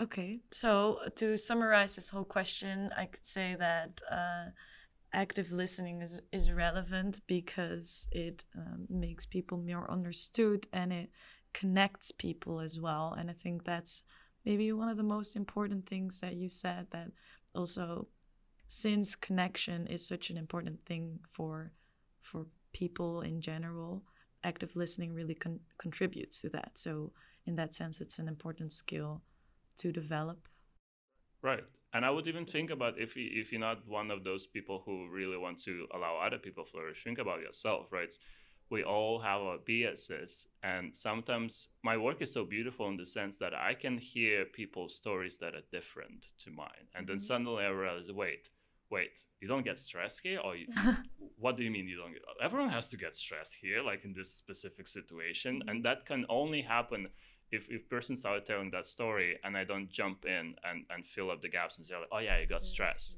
Okay. 0.00 0.40
So 0.52 1.00
to 1.16 1.36
summarize 1.36 1.96
this 1.96 2.10
whole 2.10 2.24
question, 2.24 2.90
I 2.96 3.06
could 3.06 3.26
say 3.26 3.56
that 3.58 4.00
uh, 4.10 4.50
active 5.12 5.52
listening 5.52 6.00
is, 6.02 6.20
is 6.30 6.52
relevant 6.52 7.20
because 7.26 8.06
it 8.12 8.44
um, 8.56 8.86
makes 8.88 9.26
people 9.26 9.58
more 9.58 9.90
understood 9.90 10.68
and 10.72 10.92
it 10.92 11.10
connects 11.52 12.12
people 12.12 12.60
as 12.60 12.78
well. 12.78 13.16
And 13.18 13.28
I 13.28 13.32
think 13.32 13.64
that's 13.64 14.04
maybe 14.44 14.72
one 14.72 14.88
of 14.88 14.96
the 14.96 15.02
most 15.02 15.34
important 15.34 15.86
things 15.86 16.20
that 16.20 16.36
you 16.36 16.48
said 16.48 16.86
that 16.90 17.10
also 17.54 18.06
since 18.68 19.16
connection 19.16 19.86
is 19.88 20.06
such 20.06 20.30
an 20.30 20.36
important 20.36 20.84
thing 20.84 21.18
for 21.30 21.72
for 22.22 22.46
people 22.72 23.22
in 23.22 23.40
general 23.40 24.04
active 24.44 24.76
listening 24.76 25.14
really 25.14 25.34
con- 25.34 25.60
contributes 25.78 26.40
to 26.42 26.48
that. 26.50 26.72
So 26.74 27.12
in 27.46 27.56
that 27.56 27.74
sense 27.74 28.00
it's 28.00 28.18
an 28.18 28.28
important 28.28 28.72
skill 28.72 29.22
to 29.78 29.92
develop. 29.92 30.48
Right. 31.42 31.64
And 31.94 32.04
I 32.04 32.10
would 32.10 32.26
even 32.26 32.44
think 32.44 32.70
about 32.70 32.98
if 32.98 33.16
you, 33.16 33.28
if 33.32 33.50
you're 33.50 33.60
not 33.60 33.88
one 33.88 34.10
of 34.10 34.22
those 34.22 34.46
people 34.46 34.82
who 34.84 35.08
really 35.10 35.38
want 35.38 35.62
to 35.64 35.86
allow 35.94 36.18
other 36.18 36.38
people 36.38 36.64
flourish, 36.64 37.02
think 37.02 37.18
about 37.18 37.40
yourself, 37.40 37.92
right? 37.92 38.12
We 38.70 38.82
all 38.82 39.20
have 39.20 39.40
our 39.40 39.56
biases, 39.66 40.46
and 40.62 40.94
sometimes 40.94 41.70
my 41.82 41.96
work 41.96 42.20
is 42.20 42.34
so 42.34 42.44
beautiful 42.44 42.86
in 42.88 42.98
the 42.98 43.06
sense 43.06 43.38
that 43.38 43.54
I 43.54 43.72
can 43.72 43.96
hear 43.96 44.44
people's 44.44 44.94
stories 44.94 45.38
that 45.38 45.54
are 45.54 45.62
different 45.72 46.26
to 46.40 46.50
mine, 46.50 46.88
and 46.94 47.06
then 47.06 47.16
mm-hmm. 47.16 47.20
suddenly 47.20 47.64
I 47.64 47.68
realize, 47.68 48.12
wait, 48.12 48.50
wait, 48.90 49.18
you 49.40 49.48
don't 49.48 49.64
get 49.64 49.78
stressed 49.78 50.20
here, 50.22 50.40
or 50.40 50.56
you, 50.56 50.66
what 51.38 51.56
do 51.56 51.64
you 51.64 51.70
mean 51.70 51.88
you 51.88 51.96
don't 51.96 52.12
get? 52.12 52.22
Everyone 52.42 52.70
has 52.70 52.88
to 52.88 52.96
get 52.96 53.14
stressed 53.14 53.58
here, 53.60 53.82
like 53.82 54.04
in 54.04 54.12
this 54.12 54.30
specific 54.30 54.86
situation, 54.86 55.60
mm-hmm. 55.60 55.68
and 55.68 55.84
that 55.84 56.06
can 56.06 56.24
only 56.28 56.62
happen 56.62 57.08
if 57.50 57.70
if 57.70 57.88
person 57.88 58.16
started 58.16 58.44
telling 58.44 58.70
that 58.70 58.84
story 58.84 59.38
and 59.42 59.56
I 59.56 59.64
don't 59.64 59.90
jump 59.90 60.24
in 60.24 60.54
and 60.64 60.84
and 60.90 61.04
fill 61.04 61.30
up 61.30 61.40
the 61.40 61.48
gaps 61.48 61.78
and 61.78 61.86
say 61.86 61.96
like, 61.96 62.08
oh 62.12 62.18
yeah, 62.18 62.38
you 62.38 62.46
got 62.46 62.64
stress. 62.64 63.16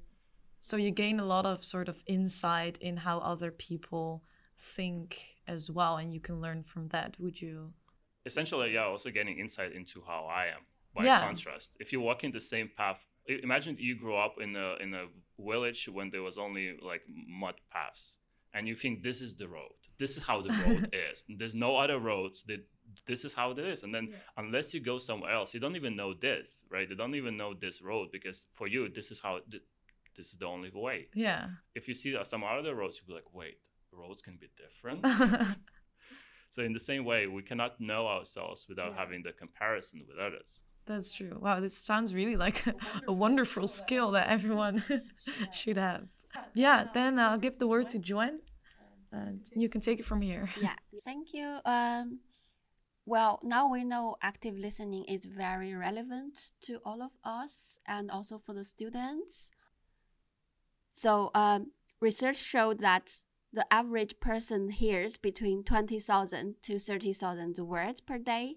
so 0.61 0.77
you 0.77 0.91
gain 0.91 1.19
a 1.19 1.25
lot 1.25 1.47
of 1.47 1.65
sort 1.65 1.89
of 1.89 2.03
insight 2.07 2.77
in 2.79 2.99
how 2.99 3.19
other 3.21 3.51
people 3.51 4.23
think 4.59 5.17
as 5.47 5.71
well 5.71 5.97
and 5.97 6.13
you 6.13 6.21
can 6.21 6.41
learn 6.41 6.63
from 6.63 6.89
that 6.89 7.19
would 7.19 7.41
you 7.41 7.73
Essentially, 8.27 8.75
yeah, 8.75 8.85
also 8.85 9.11
getting 9.11 9.39
insight 9.39 9.73
into 9.73 10.03
how 10.07 10.27
I 10.27 10.45
am 10.57 10.63
by 10.95 11.05
Yeah. 11.05 11.21
contrast. 11.21 11.77
If 11.81 11.93
you 11.93 12.01
walk 12.01 12.25
in 12.25 12.33
the 12.33 12.41
same 12.41 12.69
path, 12.77 13.09
imagine 13.27 13.77
you 13.79 13.95
grew 13.97 14.17
up 14.17 14.35
in 14.41 14.57
a 14.57 14.69
in 14.85 14.95
a 14.95 15.05
village 15.39 15.89
when 15.97 16.11
there 16.11 16.23
was 16.23 16.37
only 16.39 16.77
like 16.91 17.03
mud 17.43 17.57
paths, 17.73 18.19
and 18.55 18.67
you 18.69 18.75
think 18.75 19.03
this 19.03 19.21
is 19.23 19.33
the 19.37 19.49
road. 19.49 19.77
This 19.99 20.17
is 20.17 20.23
how 20.27 20.41
the 20.43 20.53
road 20.65 20.89
is. 21.11 21.25
There's 21.29 21.55
no 21.55 21.77
other 21.77 21.99
roads. 21.99 22.43
That 22.49 22.63
this 23.07 23.25
is 23.25 23.35
how 23.35 23.53
it 23.53 23.59
is. 23.59 23.83
And 23.85 23.95
then 23.95 24.07
unless 24.37 24.75
you 24.75 24.81
go 24.81 24.99
somewhere 24.99 25.33
else, 25.39 25.55
you 25.55 25.61
don't 25.61 25.77
even 25.77 25.95
know 25.95 26.13
this, 26.13 26.65
right? 26.75 26.89
You 26.91 26.97
don't 26.97 27.15
even 27.15 27.37
know 27.37 27.55
this 27.55 27.81
road 27.83 28.09
because 28.11 28.47
for 28.51 28.67
you, 28.67 28.89
this 28.89 29.11
is 29.13 29.21
how 29.21 29.35
th- 29.51 29.63
this 30.17 30.33
is 30.33 30.39
the 30.39 30.47
only 30.47 30.71
way. 30.75 31.09
yeah 31.15 31.43
if 31.75 31.87
you 31.89 31.95
see 31.95 32.13
some 32.25 32.43
other 32.43 32.75
roads, 32.75 32.95
you'll 32.99 33.07
be 33.13 33.15
like, 33.21 33.33
wait, 33.33 33.57
roads 33.93 34.21
can 34.23 34.37
be 34.45 34.49
different. 34.57 35.01
so 36.49 36.63
in 36.65 36.73
the 36.73 36.81
same 36.81 37.05
way, 37.05 37.27
we 37.29 37.43
cannot 37.43 37.81
know 37.81 38.09
ourselves 38.09 38.67
without 38.69 38.95
having 38.97 39.23
the 39.23 39.33
comparison 39.33 40.01
with 40.09 40.19
others. 40.19 40.65
That's 40.91 41.13
true. 41.13 41.39
Wow 41.41 41.61
this 41.61 41.77
sounds 41.77 42.15
really 42.15 42.37
like 42.37 42.67
a, 42.67 42.75
a 43.09 43.13
wonderful 43.13 43.69
skill 43.69 44.11
that 44.13 44.29
everyone 44.29 44.83
should 45.51 45.77
have. 45.77 46.05
yeah 46.55 46.85
then 46.93 47.17
i'll 47.19 47.39
give 47.39 47.59
the 47.59 47.67
word 47.67 47.89
to 47.89 47.99
joanne 47.99 48.41
and 49.13 49.41
you 49.55 49.69
can 49.69 49.81
take 49.81 49.99
it 50.01 50.05
from 50.05 50.21
here. 50.21 50.49
Yeah 50.61 50.77
thank 51.05 51.33
you. 51.33 51.59
Um 51.65 52.21
well 53.07 53.41
now 53.43 53.71
we 53.71 53.85
know 53.85 54.17
active 54.23 54.57
listening 54.59 55.05
is 55.05 55.25
very 55.25 55.75
relevant 55.75 56.51
to 56.63 56.81
all 56.85 57.03
of 57.03 57.13
us 57.25 57.79
and 57.87 58.11
also 58.11 58.39
for 58.39 58.55
the 58.55 58.65
students. 58.65 59.51
So 60.93 61.31
um, 61.35 61.73
research 62.01 62.37
showed 62.37 62.81
that 62.81 63.23
the 63.53 63.67
average 63.73 64.21
person 64.21 64.71
hears 64.71 65.17
between 65.17 65.65
20000 65.65 66.55
to 66.63 66.79
30000 66.79 67.59
words 67.59 68.01
per 68.01 68.19
day 68.19 68.57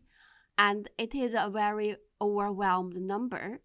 and 0.57 0.89
it 0.97 1.15
is 1.15 1.33
a 1.33 1.49
very 1.49 1.95
overwhelmed 2.21 2.95
number 3.01 3.59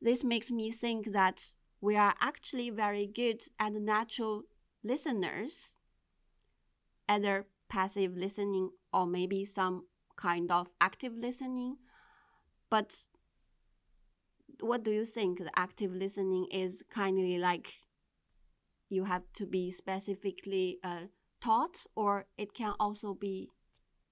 this 0.00 0.22
makes 0.24 0.50
me 0.50 0.70
think 0.70 1.12
that 1.12 1.52
we 1.80 1.96
are 1.96 2.14
actually 2.20 2.70
very 2.70 3.06
good 3.06 3.42
and 3.58 3.84
natural 3.84 4.42
listeners 4.82 5.76
either 7.08 7.46
passive 7.68 8.16
listening 8.16 8.70
or 8.92 9.06
maybe 9.06 9.44
some 9.44 9.84
kind 10.16 10.50
of 10.50 10.68
active 10.80 11.16
listening. 11.16 11.76
But 12.70 13.04
what 14.60 14.82
do 14.84 14.90
you 14.90 15.04
think 15.04 15.38
the 15.38 15.58
active 15.58 15.92
listening 15.92 16.46
is 16.50 16.84
kindly 16.90 17.38
like 17.38 17.74
you 18.88 19.04
have 19.04 19.24
to 19.34 19.46
be 19.46 19.70
specifically 19.70 20.78
uh, 20.84 21.06
taught 21.40 21.84
or 21.96 22.26
it 22.38 22.54
can 22.54 22.74
also 22.78 23.14
be 23.14 23.50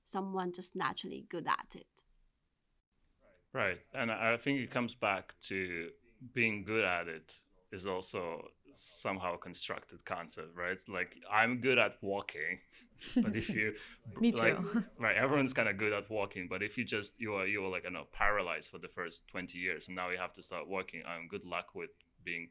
someone 0.05 0.53
just 0.53 0.75
naturally 0.75 1.25
good 1.29 1.47
at 1.47 1.75
it? 1.77 1.92
Right. 3.53 3.79
And 3.95 4.11
I 4.11 4.37
think 4.37 4.61
it 4.61 4.71
comes 4.71 4.95
back 4.95 5.35
to 5.49 5.91
being 6.33 6.65
good 6.65 6.85
at 6.85 7.09
it 7.09 7.35
is 7.71 7.87
also 7.87 8.49
somehow 8.73 9.35
a 9.35 9.39
constructed 9.39 10.05
concept, 10.05 10.57
right? 10.57 10.73
It's 10.73 10.89
like 10.89 11.17
I'm 11.31 11.61
good 11.61 11.79
at 11.79 11.97
walking, 12.03 12.61
but 13.23 13.37
if 13.37 13.51
you 13.51 13.75
Me 14.21 14.33
like, 14.33 14.57
too. 14.57 14.85
right, 14.99 15.17
everyone's 15.17 15.53
kind 15.53 15.69
of 15.69 15.77
good 15.77 15.93
at 15.93 16.11
walking, 16.11 16.49
but 16.49 16.63
if 16.63 16.79
you 16.79 16.85
just 16.85 17.21
you 17.21 17.35
are 17.35 17.47
you 17.47 17.65
are 17.65 17.71
like 17.71 17.85
you 17.85 17.91
know 17.91 18.07
paralyzed 18.13 18.71
for 18.71 18.79
the 18.79 18.89
first 18.89 19.29
twenty 19.29 19.59
years, 19.59 19.89
and 19.89 19.97
now 19.97 20.11
you 20.11 20.19
have 20.19 20.33
to 20.35 20.43
start 20.43 20.69
walking, 20.69 21.03
um, 21.07 21.29
good 21.29 21.45
luck 21.45 21.75
with 21.75 21.91
being 22.25 22.49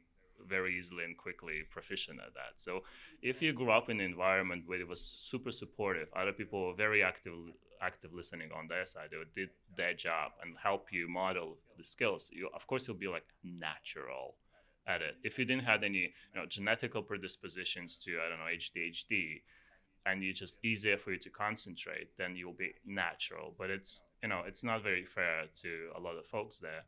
very 0.48 0.76
easily 0.76 1.04
and 1.04 1.16
quickly 1.16 1.62
proficient 1.70 2.18
at 2.20 2.34
that. 2.34 2.60
So 2.60 2.82
if 3.22 3.42
you 3.42 3.52
grew 3.52 3.70
up 3.70 3.88
in 3.88 4.00
an 4.00 4.06
environment 4.06 4.64
where 4.66 4.80
it 4.80 4.88
was 4.88 5.00
super 5.00 5.52
supportive, 5.52 6.10
other 6.16 6.32
people 6.32 6.66
were 6.66 6.74
very 6.74 7.02
active 7.02 7.32
active 7.82 8.12
listening 8.12 8.50
on 8.56 8.68
their 8.68 8.84
side, 8.84 9.08
they 9.10 9.18
did 9.34 9.50
their 9.76 9.94
job 9.94 10.32
and 10.42 10.56
help 10.62 10.92
you 10.92 11.08
model 11.08 11.58
the 11.76 11.84
skills. 11.84 12.30
You 12.32 12.48
of 12.54 12.66
course 12.66 12.86
you'll 12.86 12.96
be 12.96 13.08
like 13.08 13.26
natural 13.42 14.36
at 14.86 15.02
it. 15.02 15.16
If 15.22 15.38
you 15.38 15.44
didn't 15.44 15.64
have 15.64 15.82
any 15.82 16.14
you 16.34 16.36
know 16.36 16.46
genetical 16.46 17.06
predispositions 17.06 17.98
to 18.04 18.18
I 18.24 18.28
don't 18.28 18.38
know 18.38 18.50
ADHD, 18.52 19.42
and 20.06 20.22
you 20.22 20.32
just 20.32 20.64
easier 20.64 20.96
for 20.96 21.12
you 21.12 21.18
to 21.18 21.30
concentrate, 21.30 22.16
then 22.16 22.36
you'll 22.36 22.52
be 22.52 22.74
natural. 22.86 23.54
But 23.58 23.70
it's 23.70 24.02
you 24.22 24.28
know 24.28 24.42
it's 24.46 24.64
not 24.64 24.82
very 24.82 25.04
fair 25.04 25.44
to 25.62 25.90
a 25.96 26.00
lot 26.00 26.16
of 26.16 26.26
folks 26.26 26.58
there, 26.58 26.84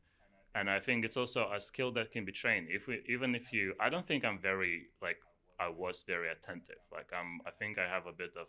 and 0.55 0.71
I 0.71 0.81
think 0.81 1.05
it's 1.05 1.17
also 1.17 1.51
a 1.53 1.61
skill 1.61 1.93
that 1.93 2.11
can 2.11 2.25
be 2.25 2.33
trained. 2.33 2.69
If 2.71 2.89
we 2.89 3.03
even 3.09 3.35
if 3.35 3.53
you, 3.53 3.75
I 3.81 3.89
don't 3.91 4.05
think 4.05 4.25
I'm 4.25 4.39
very 4.39 4.87
like 5.03 5.19
I 5.59 5.69
was 5.69 6.05
very 6.07 6.31
attentive. 6.31 6.83
Like 6.93 7.11
I'm, 7.13 7.41
I 7.47 7.51
think 7.51 7.79
I 7.79 7.89
have 7.89 8.07
a 8.07 8.13
bit 8.13 8.37
of 8.37 8.49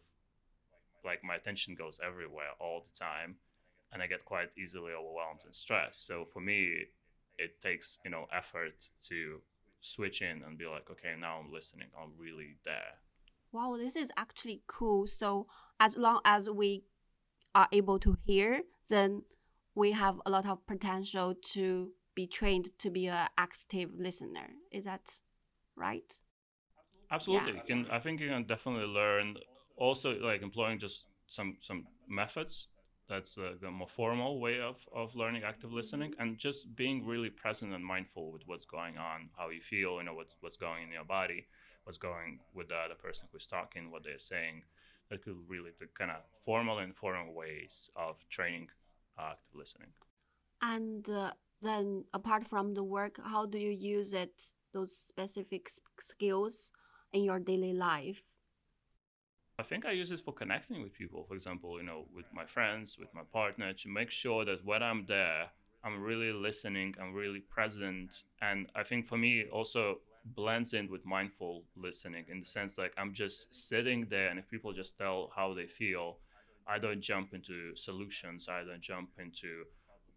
like 1.05 1.23
my 1.23 1.35
attention 1.35 1.75
goes 1.75 1.99
everywhere 2.03 2.51
all 2.59 2.81
the 2.83 2.97
time, 2.97 3.35
and 3.91 4.01
I 4.01 4.07
get 4.07 4.25
quite 4.25 4.49
easily 4.57 4.91
overwhelmed 4.91 5.41
and 5.45 5.55
stressed. 5.55 6.05
So 6.05 6.23
for 6.23 6.39
me, 6.41 6.85
it 7.37 7.61
takes 7.61 7.99
you 8.03 8.11
know 8.11 8.27
effort 8.31 8.89
to 9.07 9.41
switch 9.81 10.21
in 10.21 10.41
and 10.43 10.57
be 10.57 10.65
like, 10.65 10.89
okay, 10.89 11.13
now 11.19 11.39
I'm 11.39 11.51
listening. 11.51 11.87
I'm 11.99 12.11
really 12.17 12.57
there. 12.65 12.99
Wow, 13.51 13.77
this 13.77 13.95
is 13.95 14.11
actually 14.17 14.63
cool. 14.67 15.07
So 15.07 15.47
as 15.79 15.95
long 15.95 16.19
as 16.25 16.49
we 16.49 16.83
are 17.53 17.67
able 17.71 17.99
to 17.99 18.17
hear, 18.25 18.63
then 18.89 19.23
we 19.75 19.91
have 19.91 20.19
a 20.25 20.29
lot 20.29 20.45
of 20.45 20.65
potential 20.65 21.35
to 21.53 21.91
be 22.15 22.27
trained 22.27 22.77
to 22.79 22.89
be 22.89 23.07
an 23.07 23.27
active 23.37 23.93
listener. 23.97 24.49
Is 24.71 24.85
that 24.85 25.19
right? 25.75 26.19
Absolutely, 27.11 27.53
you 27.53 27.61
can. 27.67 27.85
I 27.91 27.99
think 27.99 28.19
you 28.19 28.29
can 28.29 28.43
definitely 28.43 28.87
learn. 28.87 29.37
Also, 29.77 30.19
like 30.19 30.41
employing 30.41 30.79
just 30.79 31.07
some 31.27 31.57
some 31.59 31.85
methods. 32.07 32.69
That's 33.07 33.37
uh, 33.37 33.53
the 33.61 33.69
more 33.69 33.87
formal 33.87 34.39
way 34.39 34.59
of, 34.59 34.77
of 34.91 35.15
learning 35.15 35.43
active 35.43 35.71
listening, 35.71 36.15
and 36.17 36.39
just 36.39 36.75
being 36.75 37.05
really 37.05 37.29
present 37.29 37.71
and 37.71 37.85
mindful 37.85 38.31
with 38.31 38.41
what's 38.47 38.65
going 38.65 38.97
on, 38.97 39.29
how 39.37 39.49
you 39.49 39.61
feel, 39.61 39.97
you 39.97 40.03
know 40.03 40.15
what's 40.15 40.35
what's 40.41 40.57
going 40.57 40.83
in 40.83 40.91
your 40.91 41.03
body, 41.03 41.45
what's 41.83 41.99
going 41.99 42.39
with 42.55 42.69
the 42.69 42.75
other 42.75 42.95
person 42.95 43.27
who's 43.31 43.45
talking, 43.45 43.91
what 43.91 44.03
they're 44.03 44.17
saying. 44.17 44.63
That 45.09 45.21
could 45.21 45.37
really 45.47 45.69
the 45.77 45.85
kind 45.93 46.09
of 46.09 46.17
formal 46.33 46.79
and 46.79 46.87
informal 46.87 47.35
ways 47.35 47.91
of 47.95 48.25
training 48.29 48.69
uh, 49.19 49.33
active 49.33 49.53
listening. 49.53 49.89
And 50.63 51.07
uh, 51.07 51.31
then, 51.61 52.05
apart 52.13 52.47
from 52.47 52.73
the 52.73 52.83
work, 52.83 53.19
how 53.23 53.45
do 53.45 53.59
you 53.59 53.71
use 53.71 54.13
it? 54.13 54.51
Those 54.73 54.97
specific 54.97 55.69
skills 55.99 56.71
in 57.13 57.23
your 57.23 57.39
daily 57.39 57.73
life. 57.73 58.23
I 59.57 59.63
think 59.63 59.85
I 59.85 59.91
use 59.91 60.11
it 60.11 60.19
for 60.19 60.33
connecting 60.33 60.81
with 60.81 60.93
people. 60.93 61.23
For 61.23 61.33
example, 61.33 61.77
you 61.77 61.85
know, 61.85 62.05
with 62.13 62.33
my 62.33 62.45
friends, 62.45 62.97
with 62.99 63.13
my 63.13 63.21
partner, 63.31 63.71
to 63.71 63.89
make 63.89 64.11
sure 64.11 64.43
that 64.43 64.65
when 64.65 64.83
I'm 64.83 65.05
there, 65.05 65.51
I'm 65.83 66.01
really 66.01 66.31
listening, 66.31 66.93
I'm 67.01 67.13
really 67.13 67.39
present. 67.39 68.23
And 68.41 68.67
I 68.75 68.83
think 68.83 69.05
for 69.05 69.17
me, 69.17 69.41
it 69.41 69.49
also 69.51 69.99
blends 70.25 70.73
in 70.73 70.89
with 70.89 71.05
mindful 71.05 71.63
listening 71.77 72.25
in 72.29 72.39
the 72.39 72.45
sense 72.45 72.79
like 72.79 72.93
I'm 72.97 73.13
just 73.13 73.53
sitting 73.53 74.07
there, 74.09 74.29
and 74.29 74.39
if 74.39 74.49
people 74.49 74.73
just 74.73 74.97
tell 74.97 75.31
how 75.35 75.53
they 75.53 75.67
feel, 75.67 76.17
I 76.67 76.79
don't 76.79 76.99
jump 76.99 77.33
into 77.33 77.75
solutions, 77.75 78.49
I 78.49 78.63
don't 78.63 78.81
jump 78.81 79.11
into 79.19 79.65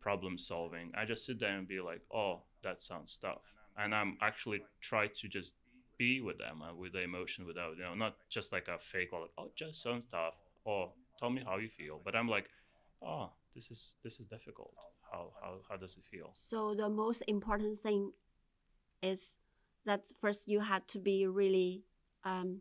problem 0.00 0.38
solving. 0.38 0.92
I 0.96 1.04
just 1.04 1.26
sit 1.26 1.38
there 1.38 1.56
and 1.56 1.68
be 1.68 1.80
like, 1.80 2.02
oh, 2.12 2.40
that 2.62 2.80
sounds 2.80 3.18
tough. 3.18 3.56
And 3.76 3.94
I'm 3.94 4.16
actually 4.22 4.62
try 4.80 5.08
to 5.08 5.28
just 5.28 5.52
be 5.98 6.20
with 6.20 6.38
them 6.38 6.62
and 6.62 6.72
uh, 6.72 6.74
with 6.74 6.92
the 6.92 7.02
emotion 7.02 7.46
without, 7.46 7.76
you 7.76 7.82
know, 7.82 7.94
not 7.94 8.16
just 8.28 8.52
like 8.52 8.68
a 8.68 8.78
fake 8.78 9.12
or 9.12 9.22
like, 9.22 9.30
oh, 9.36 9.50
just 9.54 9.82
some 9.82 10.00
stuff 10.00 10.40
or 10.64 10.92
tell 11.18 11.30
me 11.30 11.42
how 11.44 11.56
you 11.58 11.68
feel. 11.68 12.00
But 12.04 12.14
I'm 12.14 12.28
like, 12.28 12.48
oh, 13.02 13.30
this 13.54 13.70
is 13.70 13.96
this 14.04 14.20
is 14.20 14.26
difficult. 14.26 14.72
How 15.10 15.30
how 15.42 15.58
how 15.68 15.76
does 15.76 15.96
it 15.96 16.04
feel? 16.04 16.30
So 16.34 16.74
the 16.74 16.88
most 16.88 17.22
important 17.26 17.78
thing 17.78 18.12
is 19.02 19.38
that 19.84 20.02
first 20.20 20.48
you 20.48 20.60
had 20.60 20.86
to 20.88 20.98
be 20.98 21.26
really 21.26 21.82
um, 22.24 22.60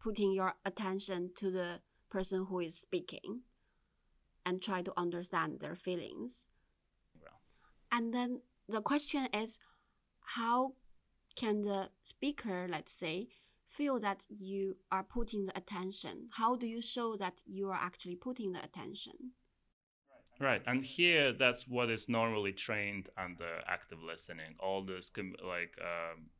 putting 0.00 0.32
your 0.32 0.54
attention 0.64 1.30
to 1.36 1.50
the 1.50 1.80
person 2.10 2.46
who 2.48 2.60
is 2.60 2.74
speaking 2.74 3.42
and 4.46 4.62
try 4.62 4.82
to 4.82 4.92
understand 4.96 5.60
their 5.60 5.74
feelings. 5.74 6.48
Well. 7.20 7.40
And 7.90 8.12
then 8.12 8.40
the 8.68 8.82
question 8.82 9.28
is 9.32 9.58
how 10.20 10.72
can 11.36 11.62
the 11.62 11.88
speaker, 12.02 12.66
let's 12.70 12.92
say, 12.92 13.28
feel 13.66 13.98
that 14.00 14.24
you 14.28 14.76
are 14.90 15.02
putting 15.02 15.46
the 15.46 15.56
attention? 15.56 16.28
How 16.32 16.56
do 16.56 16.66
you 16.66 16.80
show 16.80 17.16
that 17.16 17.40
you 17.44 17.70
are 17.70 17.80
actually 17.80 18.16
putting 18.16 18.52
the 18.52 18.62
attention? 18.62 19.32
Right, 20.40 20.62
and 20.66 20.82
here 20.82 21.32
that's 21.32 21.68
what 21.68 21.90
is 21.90 22.08
normally 22.08 22.52
trained 22.52 23.08
under 23.16 23.60
active 23.68 24.02
listening. 24.02 24.56
All 24.58 24.82
this 24.82 25.12
like 25.16 25.76
um, 25.80 26.30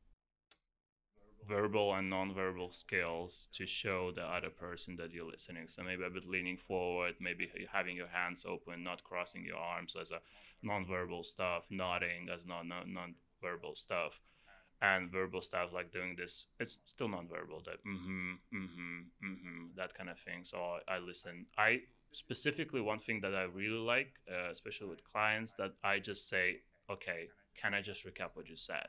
verbal 1.46 1.94
and 1.94 2.10
non-verbal 2.10 2.70
skills 2.70 3.48
to 3.52 3.66
show 3.66 4.10
the 4.10 4.26
other 4.26 4.50
person 4.50 4.96
that 4.96 5.12
you're 5.12 5.30
listening. 5.30 5.68
So 5.68 5.84
maybe 5.84 6.02
a 6.04 6.10
bit 6.10 6.26
leaning 6.26 6.56
forward, 6.56 7.14
maybe 7.20 7.48
having 7.72 7.96
your 7.96 8.08
hands 8.08 8.44
open, 8.48 8.82
not 8.82 9.04
crossing 9.04 9.44
your 9.44 9.58
arms 9.58 9.94
as 10.00 10.10
a 10.10 10.20
non-verbal 10.62 11.22
stuff, 11.22 11.68
nodding 11.70 12.28
as 12.32 12.46
non 12.46 12.68
non-verbal 12.68 13.76
stuff 13.76 14.20
and 14.84 15.10
verbal 15.10 15.40
stuff 15.40 15.68
like 15.72 15.90
doing 15.98 16.14
this. 16.16 16.46
It's 16.60 16.78
still 16.84 17.08
non-verbal 17.08 17.62
that 17.68 17.78
mm-hmm 17.92 18.32
mm-hmm 18.60 18.98
mm-hmm 19.28 19.60
that 19.76 19.94
kind 19.94 20.10
of 20.10 20.18
thing. 20.18 20.40
So 20.44 20.56
i, 20.58 20.96
I 20.96 20.98
listen. 20.98 21.46
I 21.56 21.70
specifically 22.12 22.80
one 22.80 23.00
thing 23.06 23.20
that 23.22 23.34
i 23.34 23.42
really 23.42 23.82
like 23.94 24.12
uh, 24.34 24.48
especially 24.48 24.88
with 24.88 25.02
clients 25.02 25.52
that 25.54 25.72
i 25.82 25.98
just 25.98 26.28
say 26.28 26.44
okay 26.88 27.20
can 27.60 27.74
i 27.74 27.80
just 27.90 28.06
recap 28.06 28.30
what 28.34 28.48
you 28.48 28.56
said? 28.56 28.88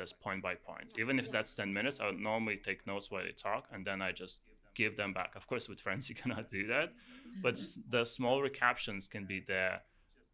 Just 0.00 0.20
point 0.20 0.40
by 0.42 0.54
point. 0.54 0.88
Even 0.96 1.18
if 1.18 1.26
that's 1.34 1.56
10 1.56 1.72
minutes 1.72 1.98
i 2.00 2.06
would 2.06 2.20
normally 2.20 2.58
take 2.68 2.86
notes 2.86 3.10
while 3.10 3.24
they 3.24 3.32
talk 3.48 3.68
and 3.72 3.84
then 3.88 4.00
i 4.00 4.12
just 4.12 4.40
give 4.74 4.96
them 4.96 5.12
back. 5.12 5.34
Of 5.34 5.46
course 5.46 5.68
with 5.68 5.80
friends 5.80 6.08
you 6.10 6.16
cannot 6.22 6.48
do 6.48 6.66
that 6.74 6.88
but 7.42 7.56
the 7.94 8.04
small 8.04 8.42
recaptions 8.42 9.08
can 9.14 9.24
be 9.34 9.40
there 9.54 9.82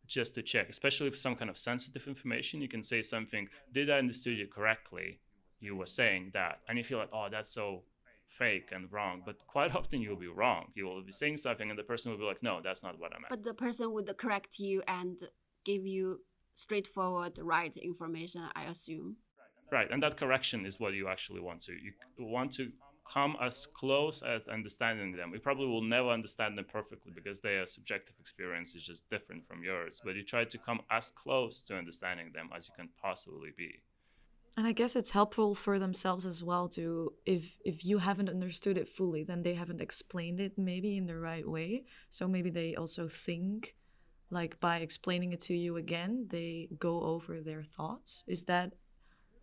just 0.09 0.35
to 0.35 0.43
check, 0.43 0.69
especially 0.69 1.07
if 1.07 1.17
some 1.17 1.37
kind 1.37 1.51
of 1.51 1.57
sensitive 1.57 2.09
information. 2.09 2.61
You 2.61 2.69
can 2.69 2.83
say 2.83 3.03
something, 3.03 3.49
did 3.73 3.91
I 3.91 3.99
understood 3.99 4.39
you 4.39 4.47
correctly? 4.47 5.21
You 5.61 5.77
were 5.77 5.87
saying 5.87 6.31
that. 6.35 6.61
And 6.69 6.79
you 6.79 6.85
feel 6.85 6.99
like, 6.99 7.11
oh, 7.13 7.29
that's 7.31 7.53
so 7.53 7.83
fake 8.27 8.71
and 8.73 8.91
wrong. 8.91 9.23
But 9.25 9.47
quite 9.47 9.75
often 9.81 10.01
you'll 10.01 10.17
be 10.17 10.29
wrong. 10.29 10.69
You 10.75 10.87
will 10.87 11.03
be 11.03 11.13
saying 11.13 11.37
something 11.37 11.71
and 11.71 11.79
the 11.79 11.85
person 11.85 12.11
will 12.11 12.19
be 12.19 12.25
like, 12.25 12.43
no, 12.43 12.61
that's 12.63 12.83
not 12.83 12.99
what 12.99 13.13
I 13.13 13.19
meant. 13.19 13.31
But 13.31 13.45
the 13.45 13.55
person 13.55 13.93
would 13.93 14.15
correct 14.17 14.59
you 14.59 14.83
and 14.89 15.17
give 15.65 15.87
you 15.87 16.21
straightforward, 16.55 17.39
right 17.41 17.77
information, 17.77 18.43
I 18.57 18.65
assume. 18.65 19.17
Right. 19.71 19.89
And 19.91 20.03
that 20.03 20.17
correction 20.17 20.65
is 20.65 20.81
what 20.81 20.95
you 20.95 21.09
actually 21.09 21.41
want 21.41 21.61
to. 21.65 21.73
You 21.73 21.93
want 22.19 22.53
to 22.53 22.73
come 23.13 23.37
as 23.41 23.67
close 23.67 24.23
as 24.23 24.49
understanding 24.49 25.13
them. 25.13 25.31
We 25.31 25.39
probably 25.39 25.67
will 25.67 25.83
never 25.83 26.09
understand 26.09 26.57
them 26.59 26.67
perfectly 26.69 27.13
because 27.15 27.41
their 27.41 27.67
subjective 27.67 28.17
experience 28.21 28.75
is 28.75 28.87
just 28.87 29.09
different 29.09 29.45
from 29.45 29.63
yours. 29.63 30.01
But 30.05 30.17
you 30.17 30.23
try 30.23 30.45
to 30.45 30.59
come 30.59 30.81
as 30.91 31.11
close 31.11 31.63
to 31.65 31.77
understanding 31.77 32.33
them 32.33 32.51
as 32.55 32.69
you 32.69 32.75
can 32.77 32.89
possibly 33.01 33.51
be. 33.57 33.83
And 34.57 34.67
I 34.67 34.73
guess 34.73 34.97
it's 34.97 35.13
helpful 35.13 35.55
for 35.55 35.79
themselves 35.79 36.27
as 36.27 36.43
well 36.43 36.69
to 36.71 37.13
if 37.25 37.57
if 37.65 37.85
you 37.85 37.99
haven't 37.99 38.29
understood 38.29 38.77
it 38.77 38.89
fully, 38.89 39.23
then 39.23 39.43
they 39.43 39.55
haven't 39.55 39.81
explained 39.81 40.41
it 40.41 40.59
maybe 40.59 40.97
in 40.97 41.07
the 41.07 41.17
right 41.17 41.49
way. 41.49 41.85
So 42.11 42.27
maybe 42.27 42.51
they 42.51 42.75
also 42.75 43.07
think 43.07 43.77
like 44.31 44.59
by 44.61 44.79
explaining 44.79 45.33
it 45.33 45.41
to 45.43 45.55
you 45.55 45.77
again, 45.77 46.27
they 46.29 46.69
go 46.79 47.03
over 47.03 47.41
their 47.41 47.63
thoughts. 47.63 48.25
Is 48.27 48.45
that 48.45 48.73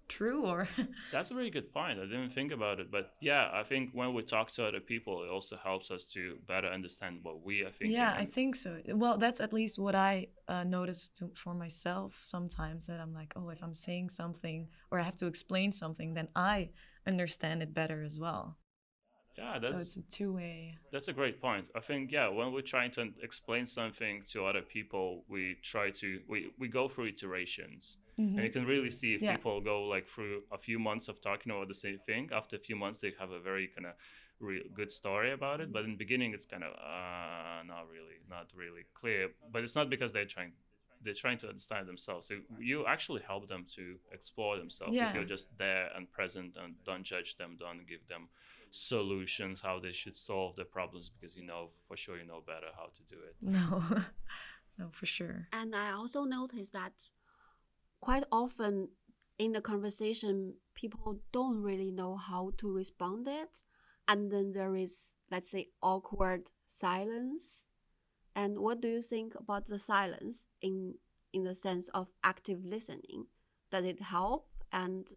true 0.07 0.45
or 0.45 0.67
that's 1.11 1.31
a 1.31 1.35
really 1.35 1.49
good 1.49 1.71
point. 1.71 1.99
I 1.99 2.03
didn't 2.03 2.29
think 2.29 2.51
about 2.51 2.79
it 2.79 2.91
but 2.91 3.13
yeah 3.19 3.49
i 3.53 3.63
think 3.63 3.91
when 3.93 4.13
we 4.13 4.21
talk 4.21 4.51
to 4.51 4.65
other 4.65 4.79
people 4.79 5.23
it 5.23 5.29
also 5.29 5.57
helps 5.57 5.91
us 5.91 6.05
to 6.13 6.37
better 6.47 6.67
understand 6.67 7.19
what 7.23 7.43
we 7.43 7.63
are 7.63 7.71
thinking 7.71 7.97
yeah 7.97 8.13
i 8.17 8.25
think 8.25 8.55
so. 8.55 8.79
Well 8.93 9.17
that's 9.17 9.41
at 9.41 9.53
least 9.53 9.79
what 9.79 9.95
i 9.95 10.27
uh, 10.47 10.63
noticed 10.63 11.23
for 11.33 11.53
myself 11.53 12.19
sometimes 12.23 12.87
that 12.87 12.99
i'm 12.99 13.13
like 13.13 13.33
oh 13.35 13.49
if 13.49 13.61
i'm 13.63 13.73
saying 13.73 14.09
something 14.09 14.67
or 14.91 14.99
i 14.99 15.03
have 15.03 15.15
to 15.17 15.27
explain 15.27 15.71
something 15.71 16.13
then 16.13 16.27
i 16.35 16.69
understand 17.07 17.61
it 17.61 17.73
better 17.73 18.03
as 18.03 18.19
well 18.19 18.57
yeah, 19.37 19.53
that's 19.59 19.67
so 19.67 19.75
it's 19.75 19.97
a 19.97 20.03
two 20.03 20.33
way. 20.33 20.77
That's 20.91 21.07
a 21.07 21.13
great 21.13 21.41
point. 21.41 21.65
I 21.75 21.79
think 21.79 22.11
yeah, 22.11 22.27
when 22.29 22.53
we're 22.53 22.61
trying 22.61 22.91
to 22.91 23.11
explain 23.21 23.65
something 23.65 24.23
to 24.31 24.45
other 24.45 24.61
people, 24.61 25.23
we 25.27 25.57
try 25.61 25.91
to 25.91 26.19
we, 26.27 26.51
we 26.57 26.67
go 26.67 26.87
through 26.87 27.07
iterations. 27.07 27.97
Mm-hmm. 28.19 28.37
And 28.37 28.45
you 28.45 28.51
can 28.51 28.65
really 28.65 28.89
see 28.89 29.13
if 29.13 29.21
yeah. 29.21 29.35
people 29.35 29.59
go 29.59 29.83
like 29.83 30.07
through 30.07 30.43
a 30.51 30.57
few 30.57 30.79
months 30.79 31.09
of 31.09 31.19
talking 31.19 31.51
about 31.51 31.67
the 31.67 31.73
same 31.73 31.97
thing. 31.97 32.29
After 32.33 32.55
a 32.55 32.59
few 32.59 32.77
months, 32.77 33.01
they 33.01 33.11
have 33.19 33.31
a 33.31 33.41
very 33.41 33.67
kind 33.67 33.87
of 33.87 33.93
real 34.39 34.63
good 34.73 34.89
story 34.89 35.33
about 35.33 35.59
it. 35.59 35.73
But 35.73 35.83
in 35.83 35.91
the 35.91 35.97
beginning, 35.97 36.33
it's 36.33 36.45
kind 36.45 36.63
of 36.63 36.71
uh, 36.73 37.63
not 37.65 37.87
really, 37.91 38.19
not 38.29 38.53
really 38.55 38.85
clear. 38.93 39.31
But 39.51 39.63
it's 39.63 39.75
not 39.75 39.89
because 39.89 40.13
they're 40.13 40.25
trying 40.25 40.53
they're 41.01 41.13
trying 41.13 41.37
to 41.37 41.47
understand 41.47 41.87
themselves. 41.87 42.27
So 42.27 42.35
you 42.59 42.85
actually 42.85 43.21
help 43.21 43.47
them 43.47 43.63
to 43.75 43.95
explore 44.11 44.57
themselves 44.57 44.95
yeah. 44.95 45.09
if 45.09 45.15
you're 45.15 45.23
just 45.23 45.55
there 45.57 45.89
and 45.95 46.11
present 46.11 46.57
and 46.61 46.75
don't 46.83 47.03
judge 47.03 47.37
them, 47.37 47.57
don't 47.59 47.85
give 47.87 48.07
them 48.07 48.29
solutions 48.75 49.61
how 49.61 49.79
they 49.79 49.93
should 49.93 50.15
solve 50.15 50.55
the 50.55 50.65
problems 50.65 51.09
because 51.09 51.38
you 51.38 51.45
know 51.45 51.65
for 51.65 51.95
sure 51.95 52.17
you 52.17 52.25
know 52.25 52.41
better 52.45 52.67
how 52.75 52.89
to 52.93 53.03
do 53.03 53.15
it. 53.15 53.35
No, 53.41 53.81
no, 54.77 54.89
for 54.91 55.05
sure. 55.05 55.47
And 55.53 55.73
I 55.73 55.91
also 55.91 56.25
noticed 56.25 56.73
that 56.73 57.09
quite 58.01 58.25
often 58.31 58.89
in 59.38 59.53
the 59.53 59.61
conversation, 59.61 60.55
people 60.73 61.19
don't 61.31 61.61
really 61.61 61.91
know 61.91 62.17
how 62.17 62.51
to 62.57 62.71
respond 62.71 63.27
it, 63.27 63.63
and 64.07 64.29
then 64.29 64.51
there 64.51 64.75
is 64.75 65.13
let's 65.31 65.49
say 65.49 65.69
awkward 65.81 66.51
silence. 66.67 67.67
And 68.35 68.59
what 68.59 68.81
do 68.81 68.89
you 68.89 69.01
think 69.01 69.33
about 69.35 69.67
the 69.67 69.79
silence 69.79 70.47
in 70.61 70.95
in 71.31 71.45
the 71.45 71.55
sense 71.55 71.88
of 71.89 72.09
active 72.23 72.65
listening? 72.65 73.27
Does 73.71 73.85
it 73.85 74.01
help, 74.01 74.49
and 74.71 75.07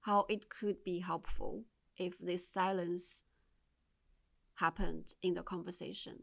how 0.00 0.24
it 0.30 0.48
could 0.48 0.82
be 0.82 1.00
helpful 1.00 1.64
if 1.98 2.18
this 2.18 2.46
silence 2.46 3.22
happened 4.54 5.14
in 5.22 5.34
the 5.34 5.42
conversation? 5.42 6.22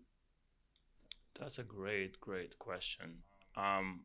That's 1.39 1.59
a 1.59 1.63
great, 1.63 2.19
great 2.19 2.59
question. 2.59 3.19
Um, 3.55 4.01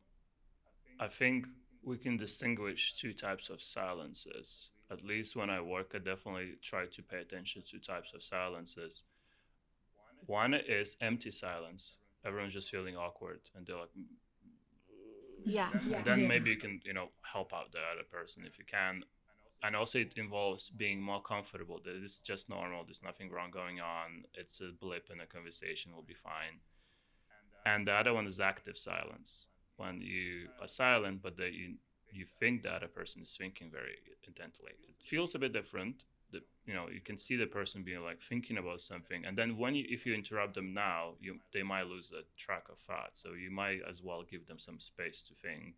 I 0.98 1.08
think 1.08 1.46
we 1.82 1.96
can 1.96 2.16
distinguish 2.16 2.94
two 2.94 3.12
types 3.12 3.50
of 3.50 3.60
silences. 3.60 4.70
At 4.90 5.04
least 5.04 5.36
when 5.36 5.50
I 5.50 5.60
work, 5.60 5.92
I 5.94 5.98
definitely 5.98 6.54
try 6.62 6.86
to 6.86 7.02
pay 7.02 7.18
attention 7.20 7.62
to 7.70 7.78
types 7.78 8.12
of 8.14 8.22
silences. 8.22 9.04
One 10.26 10.54
is 10.54 10.96
empty 11.00 11.30
silence. 11.30 11.98
Everyone's 12.24 12.54
just 12.54 12.70
feeling 12.70 12.96
awkward 12.96 13.40
and 13.54 13.66
they're 13.66 13.76
like, 13.76 13.90
yeah. 15.44 15.68
yeah. 15.86 16.02
Then 16.02 16.20
yeah. 16.20 16.28
maybe 16.28 16.50
you 16.50 16.56
can, 16.56 16.80
you 16.84 16.92
know, 16.92 17.08
help 17.22 17.52
out 17.54 17.72
the 17.72 17.78
other 17.78 18.04
person 18.10 18.44
if 18.46 18.58
you 18.58 18.64
can. 18.64 19.04
And 19.62 19.74
also, 19.74 19.98
it 19.98 20.14
involves 20.16 20.70
being 20.70 21.00
more 21.00 21.20
comfortable 21.20 21.80
that 21.84 21.96
is 21.96 22.18
just 22.18 22.48
normal. 22.48 22.84
There's 22.84 23.02
nothing 23.02 23.30
wrong 23.30 23.50
going 23.50 23.80
on. 23.80 24.24
It's 24.34 24.60
a 24.60 24.70
blip 24.72 25.10
in 25.12 25.20
a 25.20 25.26
conversation. 25.26 25.94
Will 25.94 26.02
be 26.02 26.14
fine. 26.14 26.60
And 27.66 27.86
the 27.86 27.92
other 27.92 28.14
one 28.14 28.26
is 28.26 28.40
active 28.40 28.78
silence 28.78 29.48
when 29.76 30.00
you 30.00 30.48
are 30.60 30.66
silent, 30.66 31.22
but 31.22 31.36
that 31.36 31.52
you 31.52 31.76
you 32.10 32.24
think 32.24 32.62
the 32.62 32.72
other 32.72 32.88
person 32.88 33.22
is 33.22 33.36
thinking 33.36 33.70
very 33.70 33.96
intently. 34.26 34.72
It 34.88 35.02
feels 35.02 35.34
a 35.34 35.38
bit 35.38 35.52
different. 35.52 36.04
The, 36.30 36.40
you 36.66 36.74
know 36.74 36.88
you 36.88 37.00
can 37.00 37.16
see 37.16 37.36
the 37.36 37.46
person 37.46 37.82
being 37.82 38.02
like 38.02 38.20
thinking 38.20 38.58
about 38.58 38.80
something, 38.80 39.24
and 39.24 39.36
then 39.36 39.56
when 39.56 39.74
you 39.74 39.84
if 39.88 40.06
you 40.06 40.14
interrupt 40.14 40.54
them 40.54 40.72
now, 40.74 41.14
you 41.20 41.40
they 41.52 41.62
might 41.62 41.86
lose 41.86 42.10
the 42.10 42.24
track 42.36 42.68
of 42.70 42.78
thought. 42.78 43.16
So 43.16 43.34
you 43.34 43.50
might 43.50 43.80
as 43.88 44.02
well 44.02 44.22
give 44.22 44.46
them 44.46 44.58
some 44.58 44.78
space 44.80 45.22
to 45.24 45.34
think. 45.34 45.76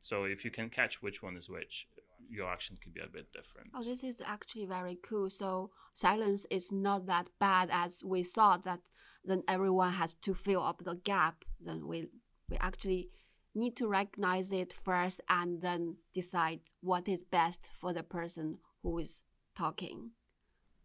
So 0.00 0.24
if 0.24 0.44
you 0.44 0.50
can 0.50 0.70
catch 0.70 1.02
which 1.02 1.22
one 1.22 1.36
is 1.36 1.48
which, 1.48 1.86
your 2.28 2.48
action 2.50 2.76
could 2.82 2.94
be 2.94 3.00
a 3.00 3.08
bit 3.08 3.32
different. 3.32 3.70
Oh, 3.74 3.82
this 3.82 4.04
is 4.04 4.20
actually 4.24 4.66
very 4.66 4.98
cool. 5.02 5.30
So 5.30 5.70
silence 5.94 6.46
is 6.50 6.72
not 6.72 7.06
that 7.06 7.28
bad 7.38 7.68
as 7.72 8.02
we 8.04 8.22
thought 8.22 8.64
that 8.64 8.80
then 9.24 9.42
everyone 9.48 9.92
has 9.92 10.14
to 10.14 10.34
fill 10.34 10.62
up 10.62 10.82
the 10.84 10.94
gap. 10.94 11.44
Then 11.60 11.86
we 11.86 12.08
we 12.48 12.56
actually 12.58 13.10
need 13.54 13.76
to 13.76 13.88
recognize 13.88 14.52
it 14.52 14.72
first 14.72 15.20
and 15.28 15.60
then 15.60 15.96
decide 16.14 16.60
what 16.80 17.08
is 17.08 17.22
best 17.22 17.70
for 17.78 17.92
the 17.92 18.02
person 18.02 18.58
who 18.82 18.98
is 18.98 19.22
talking. 19.56 20.10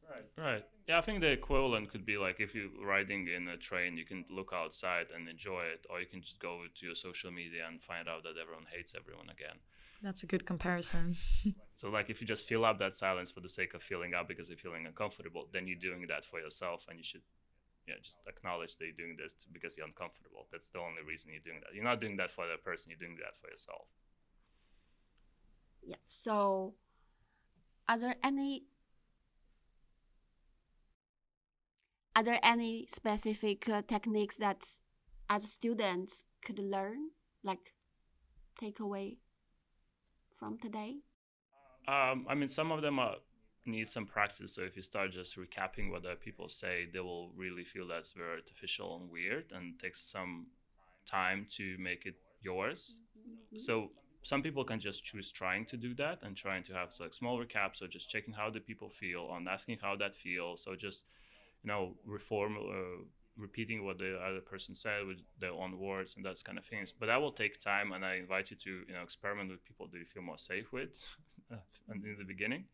Right. 0.09 0.27
Right. 0.37 0.65
Yeah, 0.87 0.99
I 0.99 1.01
think 1.01 1.21
the 1.21 1.31
equivalent 1.31 1.89
could 1.89 2.05
be 2.05 2.17
like 2.17 2.39
if 2.39 2.53
you're 2.53 2.69
riding 2.83 3.27
in 3.27 3.47
a 3.47 3.57
train, 3.57 3.97
you 3.97 4.05
can 4.05 4.23
look 4.29 4.51
outside 4.53 5.07
and 5.13 5.27
enjoy 5.27 5.63
it, 5.63 5.87
or 5.89 5.99
you 5.99 6.05
can 6.05 6.21
just 6.21 6.39
go 6.39 6.63
to 6.73 6.85
your 6.85 6.93
social 6.93 7.31
media 7.31 7.65
and 7.67 7.81
find 7.81 8.07
out 8.07 8.23
that 8.23 8.39
everyone 8.39 8.65
hates 8.71 8.93
everyone 8.95 9.29
again. 9.29 9.57
That's 10.01 10.23
a 10.23 10.27
good 10.27 10.45
comparison. 10.45 11.15
so, 11.71 11.89
like, 11.89 12.09
if 12.09 12.21
you 12.21 12.27
just 12.27 12.47
fill 12.47 12.65
up 12.65 12.79
that 12.79 12.93
silence 12.93 13.31
for 13.31 13.39
the 13.39 13.49
sake 13.49 13.73
of 13.73 13.81
filling 13.81 14.13
up 14.13 14.27
because 14.27 14.49
you're 14.49 14.57
feeling 14.57 14.85
uncomfortable, 14.85 15.47
then 15.51 15.67
you're 15.67 15.79
doing 15.79 16.05
that 16.07 16.23
for 16.23 16.39
yourself, 16.39 16.85
and 16.89 16.97
you 16.97 17.03
should, 17.03 17.21
yeah, 17.87 17.95
just 18.03 18.19
acknowledge 18.27 18.77
that 18.77 18.85
you're 18.85 18.93
doing 18.95 19.17
this 19.17 19.33
because 19.51 19.77
you're 19.77 19.87
uncomfortable. 19.87 20.47
That's 20.51 20.69
the 20.69 20.79
only 20.79 21.01
reason 21.07 21.31
you're 21.31 21.41
doing 21.41 21.61
that. 21.61 21.73
You're 21.73 21.83
not 21.83 21.99
doing 21.99 22.17
that 22.17 22.29
for 22.29 22.45
the 22.45 22.61
person. 22.61 22.91
You're 22.91 23.07
doing 23.07 23.17
that 23.23 23.35
for 23.35 23.49
yourself. 23.49 23.87
Yeah. 25.81 25.95
So, 26.07 26.75
are 27.87 27.99
there 27.99 28.15
any 28.23 28.65
are 32.15 32.23
there 32.23 32.39
any 32.41 32.85
specific 32.87 33.67
uh, 33.69 33.81
techniques 33.87 34.37
that 34.37 34.63
as 35.29 35.51
students 35.51 36.23
could 36.43 36.59
learn 36.59 37.09
like 37.43 37.73
take 38.59 38.79
away 38.79 39.17
from 40.37 40.57
today? 40.57 40.95
Um, 41.87 42.25
i 42.27 42.33
mean 42.33 42.49
some 42.49 42.71
of 42.71 42.81
them 42.81 42.97
are, 42.99 43.17
need 43.65 43.87
some 43.87 44.05
practice 44.05 44.55
so 44.55 44.61
if 44.61 44.75
you 44.75 44.81
start 44.81 45.11
just 45.11 45.37
recapping 45.37 45.91
what 45.91 46.05
other 46.05 46.15
people 46.15 46.47
say 46.49 46.87
they 46.91 46.99
will 46.99 47.31
really 47.35 47.63
feel 47.63 47.87
that's 47.87 48.13
very 48.13 48.37
artificial 48.37 48.97
and 48.97 49.09
weird 49.11 49.51
and 49.51 49.79
takes 49.79 50.01
some 50.01 50.47
time 51.05 51.45
to 51.57 51.77
make 51.79 52.05
it 52.05 52.15
yours. 52.41 52.99
Mm-hmm. 53.17 53.57
so 53.57 53.91
some 54.25 54.41
people 54.41 54.63
can 54.63 54.79
just 54.79 55.03
choose 55.03 55.31
trying 55.31 55.65
to 55.65 55.77
do 55.77 55.93
that 55.93 56.17
and 56.23 56.35
trying 56.35 56.63
to 56.63 56.73
have 56.73 56.89
like 56.99 57.13
small 57.13 57.37
recaps 57.37 57.83
or 57.83 57.87
just 57.87 58.09
checking 58.09 58.33
how 58.33 58.49
the 58.49 58.59
people 58.59 58.89
feel 58.89 59.31
and 59.35 59.47
asking 59.47 59.77
how 59.83 59.95
that 59.95 60.15
feels. 60.15 60.63
So 60.63 60.75
just 60.75 61.05
you 61.63 61.67
know 61.67 61.93
reform 62.03 62.57
uh, 62.57 63.03
repeating 63.37 63.85
what 63.85 63.97
the 63.97 64.17
other 64.17 64.39
person 64.39 64.73
said 64.75 65.05
with 65.05 65.23
their 65.39 65.51
own 65.51 65.77
words 65.77 66.15
and 66.15 66.25
that 66.25 66.41
kind 66.43 66.57
of 66.57 66.65
things. 66.65 66.93
But 66.97 67.07
that 67.07 67.21
will 67.21 67.31
take 67.31 67.59
time 67.59 67.91
and 67.91 68.05
i 68.05 68.15
invite 68.15 68.51
you 68.51 68.57
to 68.57 68.71
you 68.87 68.93
know 68.93 69.01
experiment 69.03 69.49
with 69.51 69.63
people 69.63 69.87
that 69.91 69.97
you 69.97 70.05
feel 70.05 70.23
more 70.23 70.37
safe 70.37 70.71
with 70.71 71.17
in 71.93 72.15
the 72.17 72.25
beginning. 72.25 72.65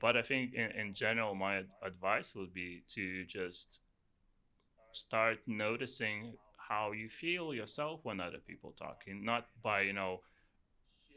But 0.00 0.16
i 0.16 0.22
think 0.22 0.54
in, 0.54 0.70
in 0.72 0.94
general 0.94 1.34
my 1.34 1.62
advice 1.82 2.34
would 2.34 2.52
be 2.52 2.82
to 2.94 3.24
just 3.24 3.80
start 4.92 5.38
noticing 5.46 6.34
how 6.68 6.92
you 6.92 7.08
feel 7.08 7.52
yourself 7.52 8.00
when 8.04 8.20
other 8.20 8.38
people 8.38 8.72
talking 8.72 9.24
not 9.24 9.46
by 9.62 9.82
you 9.82 9.92
know 9.92 10.20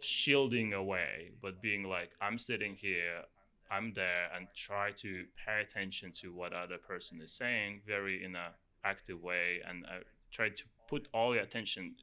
shielding 0.02 0.74
away 0.74 1.32
but 1.42 1.62
being 1.62 1.84
like 1.84 2.12
i'm 2.22 2.38
sitting 2.38 2.76
here 2.76 3.24
I'm 3.70 3.94
there 3.94 4.30
and 4.36 4.48
try 4.56 4.92
to 4.92 5.26
pay 5.46 5.62
attention 5.62 6.12
to 6.22 6.34
what 6.34 6.54
other 6.54 6.78
person 6.78 7.22
is 7.22 7.32
saying 7.32 7.82
very 7.86 8.24
in 8.24 8.36
a 8.36 8.52
active 8.94 9.20
way 9.22 9.48
and 9.68 9.86
uh, 9.86 10.04
try 10.32 10.50
to 10.50 10.64
put 10.88 11.08
all 11.14 11.34
your 11.36 11.44
attention 11.44 11.96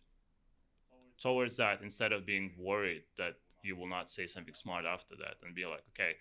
towards 1.18 1.56
that 1.56 1.80
instead 1.82 2.12
of 2.12 2.26
being 2.26 2.52
worried 2.58 3.04
that 3.16 3.34
you 3.62 3.74
will 3.76 3.88
not 3.88 4.10
say 4.10 4.26
something 4.26 4.54
smart 4.54 4.84
after 4.84 5.14
that 5.16 5.36
and 5.42 5.54
be 5.54 5.64
like 5.64 5.84
okay 5.92 6.12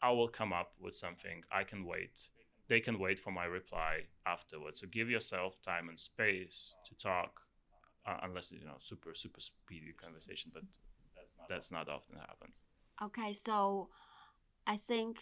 I 0.00 0.12
will 0.12 0.28
come 0.28 0.52
up 0.52 0.74
with 0.80 0.96
something. 0.96 1.42
I 1.50 1.64
can 1.64 1.84
wait. 1.84 2.30
They 2.68 2.80
can 2.80 2.98
wait 2.98 3.18
for 3.18 3.32
my 3.32 3.44
reply 3.44 4.02
afterwards. 4.26 4.80
So 4.80 4.86
give 4.86 5.10
yourself 5.10 5.60
time 5.62 5.88
and 5.88 5.98
space 5.98 6.74
to 6.86 6.94
talk 6.94 7.40
uh, 8.06 8.18
unless 8.22 8.52
you 8.52 8.64
know 8.64 8.76
super 8.78 9.12
super 9.14 9.40
speedy 9.40 9.92
conversation 9.92 10.50
but 10.54 10.62
that's 11.48 11.72
not 11.72 11.88
often 11.88 12.18
happens. 12.18 12.62
Okay 13.02 13.32
so 13.32 13.88
I 14.66 14.76
think 14.76 15.18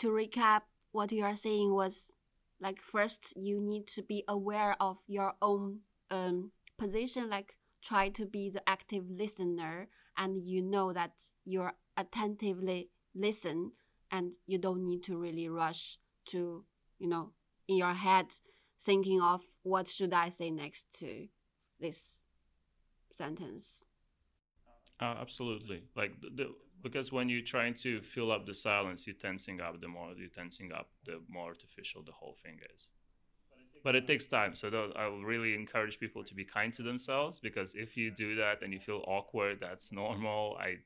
to 0.00 0.08
recap, 0.08 0.62
what 0.92 1.12
you 1.12 1.24
are 1.24 1.36
saying 1.36 1.72
was 1.74 2.12
like 2.60 2.80
first 2.80 3.32
you 3.36 3.60
need 3.60 3.86
to 3.88 4.02
be 4.02 4.24
aware 4.28 4.76
of 4.80 4.98
your 5.06 5.34
own 5.40 5.80
um, 6.10 6.52
position, 6.78 7.28
like 7.28 7.56
try 7.82 8.08
to 8.10 8.26
be 8.26 8.50
the 8.50 8.68
active 8.68 9.04
listener, 9.10 9.88
and 10.16 10.42
you 10.44 10.62
know 10.62 10.92
that 10.92 11.12
you're 11.44 11.72
attentively 11.96 12.90
listen, 13.14 13.72
and 14.10 14.32
you 14.46 14.58
don't 14.58 14.84
need 14.84 15.02
to 15.04 15.16
really 15.16 15.48
rush 15.48 15.98
to 16.26 16.64
you 16.98 17.08
know 17.08 17.30
in 17.68 17.76
your 17.76 17.94
head 17.94 18.26
thinking 18.80 19.20
of 19.20 19.42
what 19.62 19.88
should 19.88 20.14
I 20.14 20.30
say 20.30 20.50
next 20.50 20.92
to 21.00 21.26
this 21.80 22.20
sentence. 23.12 23.82
Uh, 25.00 25.14
absolutely, 25.20 25.84
like 25.94 26.20
the, 26.20 26.30
the 26.34 26.54
because 26.82 27.12
when 27.12 27.28
you're 27.28 27.42
trying 27.42 27.74
to 27.74 28.00
fill 28.00 28.30
up 28.30 28.46
the 28.46 28.54
silence, 28.54 29.06
you're 29.06 29.16
tensing 29.16 29.60
up. 29.60 29.80
The 29.80 29.88
more 29.88 30.12
you're 30.16 30.28
tensing 30.28 30.72
up, 30.72 30.88
the 31.04 31.20
more 31.28 31.48
artificial 31.48 32.02
the 32.02 32.12
whole 32.12 32.34
thing 32.34 32.60
is. 32.74 32.92
But 33.84 33.94
it 33.94 34.06
takes 34.06 34.26
time. 34.26 34.54
So 34.54 34.92
I 34.96 35.06
will 35.06 35.24
really 35.24 35.54
encourage 35.54 35.98
people 35.98 36.24
to 36.24 36.34
be 36.34 36.44
kind 36.44 36.72
to 36.74 36.82
themselves 36.82 37.40
because 37.40 37.74
if 37.74 37.96
you 37.96 38.10
do 38.10 38.34
that 38.36 38.62
and 38.62 38.72
you 38.72 38.80
feel 38.80 39.04
awkward, 39.08 39.60
that's 39.60 39.92
normal. 40.02 40.56
I 40.60 40.76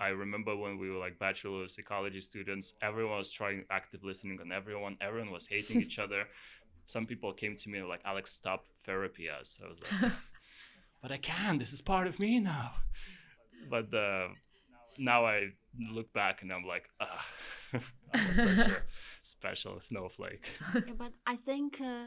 I 0.00 0.08
remember 0.08 0.56
when 0.56 0.78
we 0.78 0.90
were 0.90 0.98
like 0.98 1.18
bachelor 1.18 1.62
of 1.62 1.70
psychology 1.70 2.20
students, 2.20 2.74
everyone 2.80 3.18
was 3.18 3.32
trying 3.32 3.64
active 3.70 4.04
listening 4.04 4.40
on 4.40 4.52
everyone. 4.52 4.96
Everyone 5.00 5.30
was 5.30 5.48
hating 5.48 5.80
each 5.80 5.98
other. 5.98 6.24
Some 6.86 7.04
people 7.04 7.32
came 7.32 7.54
to 7.54 7.68
me 7.68 7.82
like, 7.82 8.00
Alex, 8.04 8.32
stop 8.32 8.66
therapy 8.66 9.28
us. 9.28 9.60
I 9.62 9.68
was 9.68 9.80
like, 9.82 10.12
but 11.02 11.12
I 11.12 11.18
can. 11.18 11.58
This 11.58 11.72
is 11.72 11.82
part 11.82 12.06
of 12.06 12.18
me 12.18 12.40
now. 12.40 12.72
But 13.68 13.92
uh, 13.92 14.28
now 14.98 15.26
I 15.26 15.50
look 15.90 16.12
back 16.12 16.42
and 16.42 16.52
I'm 16.52 16.64
like, 16.64 16.88
ah, 17.00 17.26
I'm 18.14 18.34
such 18.34 18.66
a 18.68 18.82
special 19.22 19.80
snowflake. 19.80 20.48
yeah, 20.74 20.92
but 20.96 21.12
I 21.26 21.36
think 21.36 21.80
uh, 21.80 22.06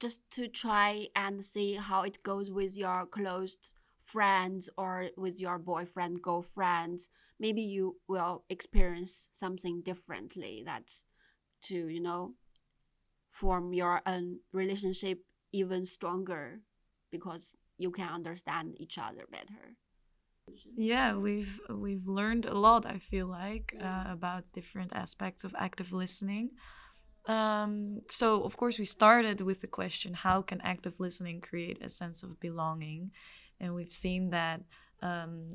just 0.00 0.20
to 0.32 0.48
try 0.48 1.08
and 1.14 1.44
see 1.44 1.74
how 1.74 2.02
it 2.02 2.22
goes 2.22 2.50
with 2.50 2.76
your 2.76 3.06
close 3.06 3.56
friends 4.02 4.68
or 4.76 5.08
with 5.16 5.40
your 5.40 5.58
boyfriend, 5.58 6.22
girlfriend, 6.22 7.00
maybe 7.38 7.62
you 7.62 7.96
will 8.08 8.44
experience 8.48 9.28
something 9.32 9.82
differently. 9.82 10.62
That's 10.64 11.04
to 11.62 11.88
you 11.88 12.00
know 12.00 12.34
form 13.30 13.72
your 13.72 14.00
own 14.06 14.38
relationship 14.52 15.20
even 15.52 15.86
stronger 15.86 16.60
because 17.10 17.52
you 17.78 17.90
can 17.90 18.08
understand 18.08 18.76
each 18.78 18.98
other 18.98 19.24
better 19.30 19.76
yeah 20.76 21.14
we've 21.14 21.60
we've 21.68 22.08
learned 22.08 22.46
a 22.46 22.58
lot 22.58 22.86
i 22.86 22.98
feel 22.98 23.26
like 23.26 23.74
uh, 23.80 24.04
about 24.08 24.44
different 24.52 24.92
aspects 24.94 25.44
of 25.44 25.54
active 25.58 25.92
listening. 25.92 26.50
Um, 27.26 28.00
so 28.08 28.42
of 28.42 28.56
course 28.56 28.78
we 28.78 28.84
started 28.84 29.40
with 29.40 29.60
the 29.60 29.66
question 29.66 30.14
how 30.14 30.42
can 30.42 30.60
active 30.62 30.98
listening 30.98 31.40
create 31.40 31.78
a 31.82 31.88
sense 31.88 32.22
of 32.22 32.40
belonging? 32.40 33.12
And 33.60 33.74
we've 33.74 33.92
seen 33.92 34.30
that 34.30 34.62
um, 35.02 35.48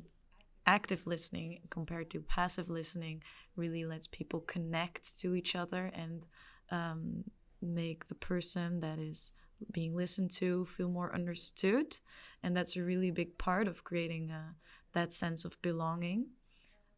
active 0.67 1.08
listening 1.08 1.62
compared 1.69 2.10
to 2.12 2.21
passive 2.21 2.69
listening 2.69 3.23
really 3.55 3.86
lets 3.86 4.08
people 4.08 4.41
connect 4.41 5.17
to 5.19 5.36
each 5.36 5.55
other 5.55 5.91
and 5.93 6.25
um, 6.71 7.23
make 7.62 8.08
the 8.08 8.15
person 8.15 8.79
that 8.81 8.99
is 8.99 9.34
being 9.71 9.95
listened 9.95 10.31
to 10.31 10.65
feel 10.65 10.89
more 10.89 11.13
understood. 11.13 11.97
And 12.43 12.55
that's 12.55 12.75
a 12.75 12.84
really 12.84 13.12
big 13.12 13.38
part 13.38 13.67
of 13.67 13.84
creating 13.84 14.29
a 14.31 14.55
that 14.95 15.13
sense 15.13 15.45
of 15.45 15.62
belonging. 15.62 16.27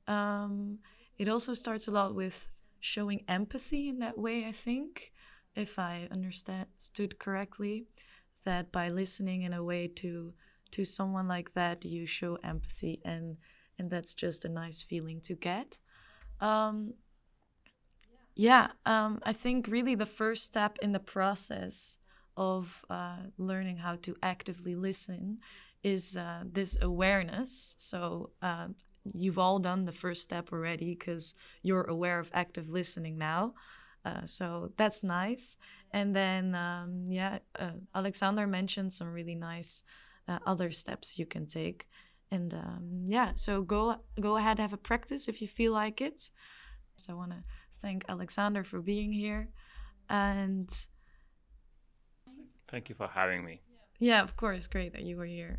Um, 0.08 0.80
it 1.18 1.28
also 1.28 1.54
starts 1.54 1.88
a 1.88 1.92
lot 1.92 2.16
with 2.16 2.50
showing 2.80 3.26
empathy 3.28 3.90
in 3.90 4.00
that 4.00 4.18
way, 4.18 4.46
I 4.46 4.52
think, 4.52 5.12
if 5.56 5.78
I 5.78 6.08
understood 6.12 7.20
correctly, 7.20 7.88
that 8.46 8.72
by 8.72 8.90
listening 8.90 9.42
in 9.42 9.54
a 9.54 9.64
way 9.64 9.88
to 9.88 10.34
to 10.70 10.84
someone 10.84 11.28
like 11.28 11.54
that, 11.54 11.86
you 11.86 12.06
show 12.06 12.36
empathy, 12.44 13.02
and 13.04 13.38
and 13.78 13.90
that's 13.90 14.14
just 14.14 14.46
a 14.46 14.50
nice 14.50 14.82
feeling 14.84 15.22
to 15.22 15.36
get. 15.36 15.80
Um, 16.40 16.94
yeah, 18.36 18.68
um, 18.86 19.20
I 19.24 19.34
think 19.34 19.68
really 19.68 19.96
the 19.96 20.06
first 20.06 20.44
step 20.44 20.78
in 20.82 20.92
the 20.92 21.00
process 21.00 21.98
of 22.36 22.86
uh, 22.90 23.18
learning 23.38 23.78
how 23.78 23.96
to 24.04 24.16
actively 24.22 24.76
listen 24.76 25.40
is 25.84 26.18
uh, 26.18 26.44
this 26.52 26.78
awareness. 26.82 27.76
So 27.78 28.32
uh, 28.42 28.68
you've 29.14 29.38
all 29.38 29.60
done 29.60 29.86
the 29.86 29.92
first 29.92 30.22
step 30.22 30.52
already 30.52 30.96
because 30.96 31.34
you're 31.62 31.84
aware 31.84 32.20
of 32.20 32.30
active 32.34 32.70
listening 32.70 33.18
now. 33.18 33.54
Uh, 34.06 34.26
so 34.26 34.72
that's 34.78 35.04
nice. 35.04 35.58
And 35.92 36.16
then, 36.16 36.56
um, 36.56 37.04
yeah, 37.08 37.40
uh, 37.60 37.72
Alexander 37.94 38.48
mentioned 38.48 38.94
some 38.94 39.12
really 39.12 39.36
nice 39.36 39.84
uh, 40.28 40.40
other 40.46 40.72
steps 40.72 41.18
you 41.20 41.26
can 41.26 41.46
take. 41.46 41.88
and 42.32 42.54
um, 42.54 43.02
yeah, 43.06 43.32
so 43.36 43.62
go 43.62 43.96
go 44.20 44.38
ahead 44.38 44.60
have 44.60 44.74
a 44.74 44.78
practice 44.78 45.28
if 45.28 45.42
you 45.42 45.48
feel 45.48 45.74
like 45.74 46.02
it. 46.02 46.30
So 46.96 47.14
I 47.14 47.16
want 47.16 47.32
to 47.32 47.44
thank 47.74 48.04
Alexander 48.10 48.64
for 48.64 48.82
being 48.82 49.12
here, 49.12 49.50
and 50.10 50.70
thank 52.68 52.90
you 52.90 52.96
for 52.96 53.08
having 53.08 53.44
me. 53.44 53.62
Yeah, 54.00 54.24
of 54.24 54.36
course, 54.36 54.68
great 54.68 54.94
that 54.94 55.04
you 55.04 55.18
were 55.18 55.26
here. 55.26 55.58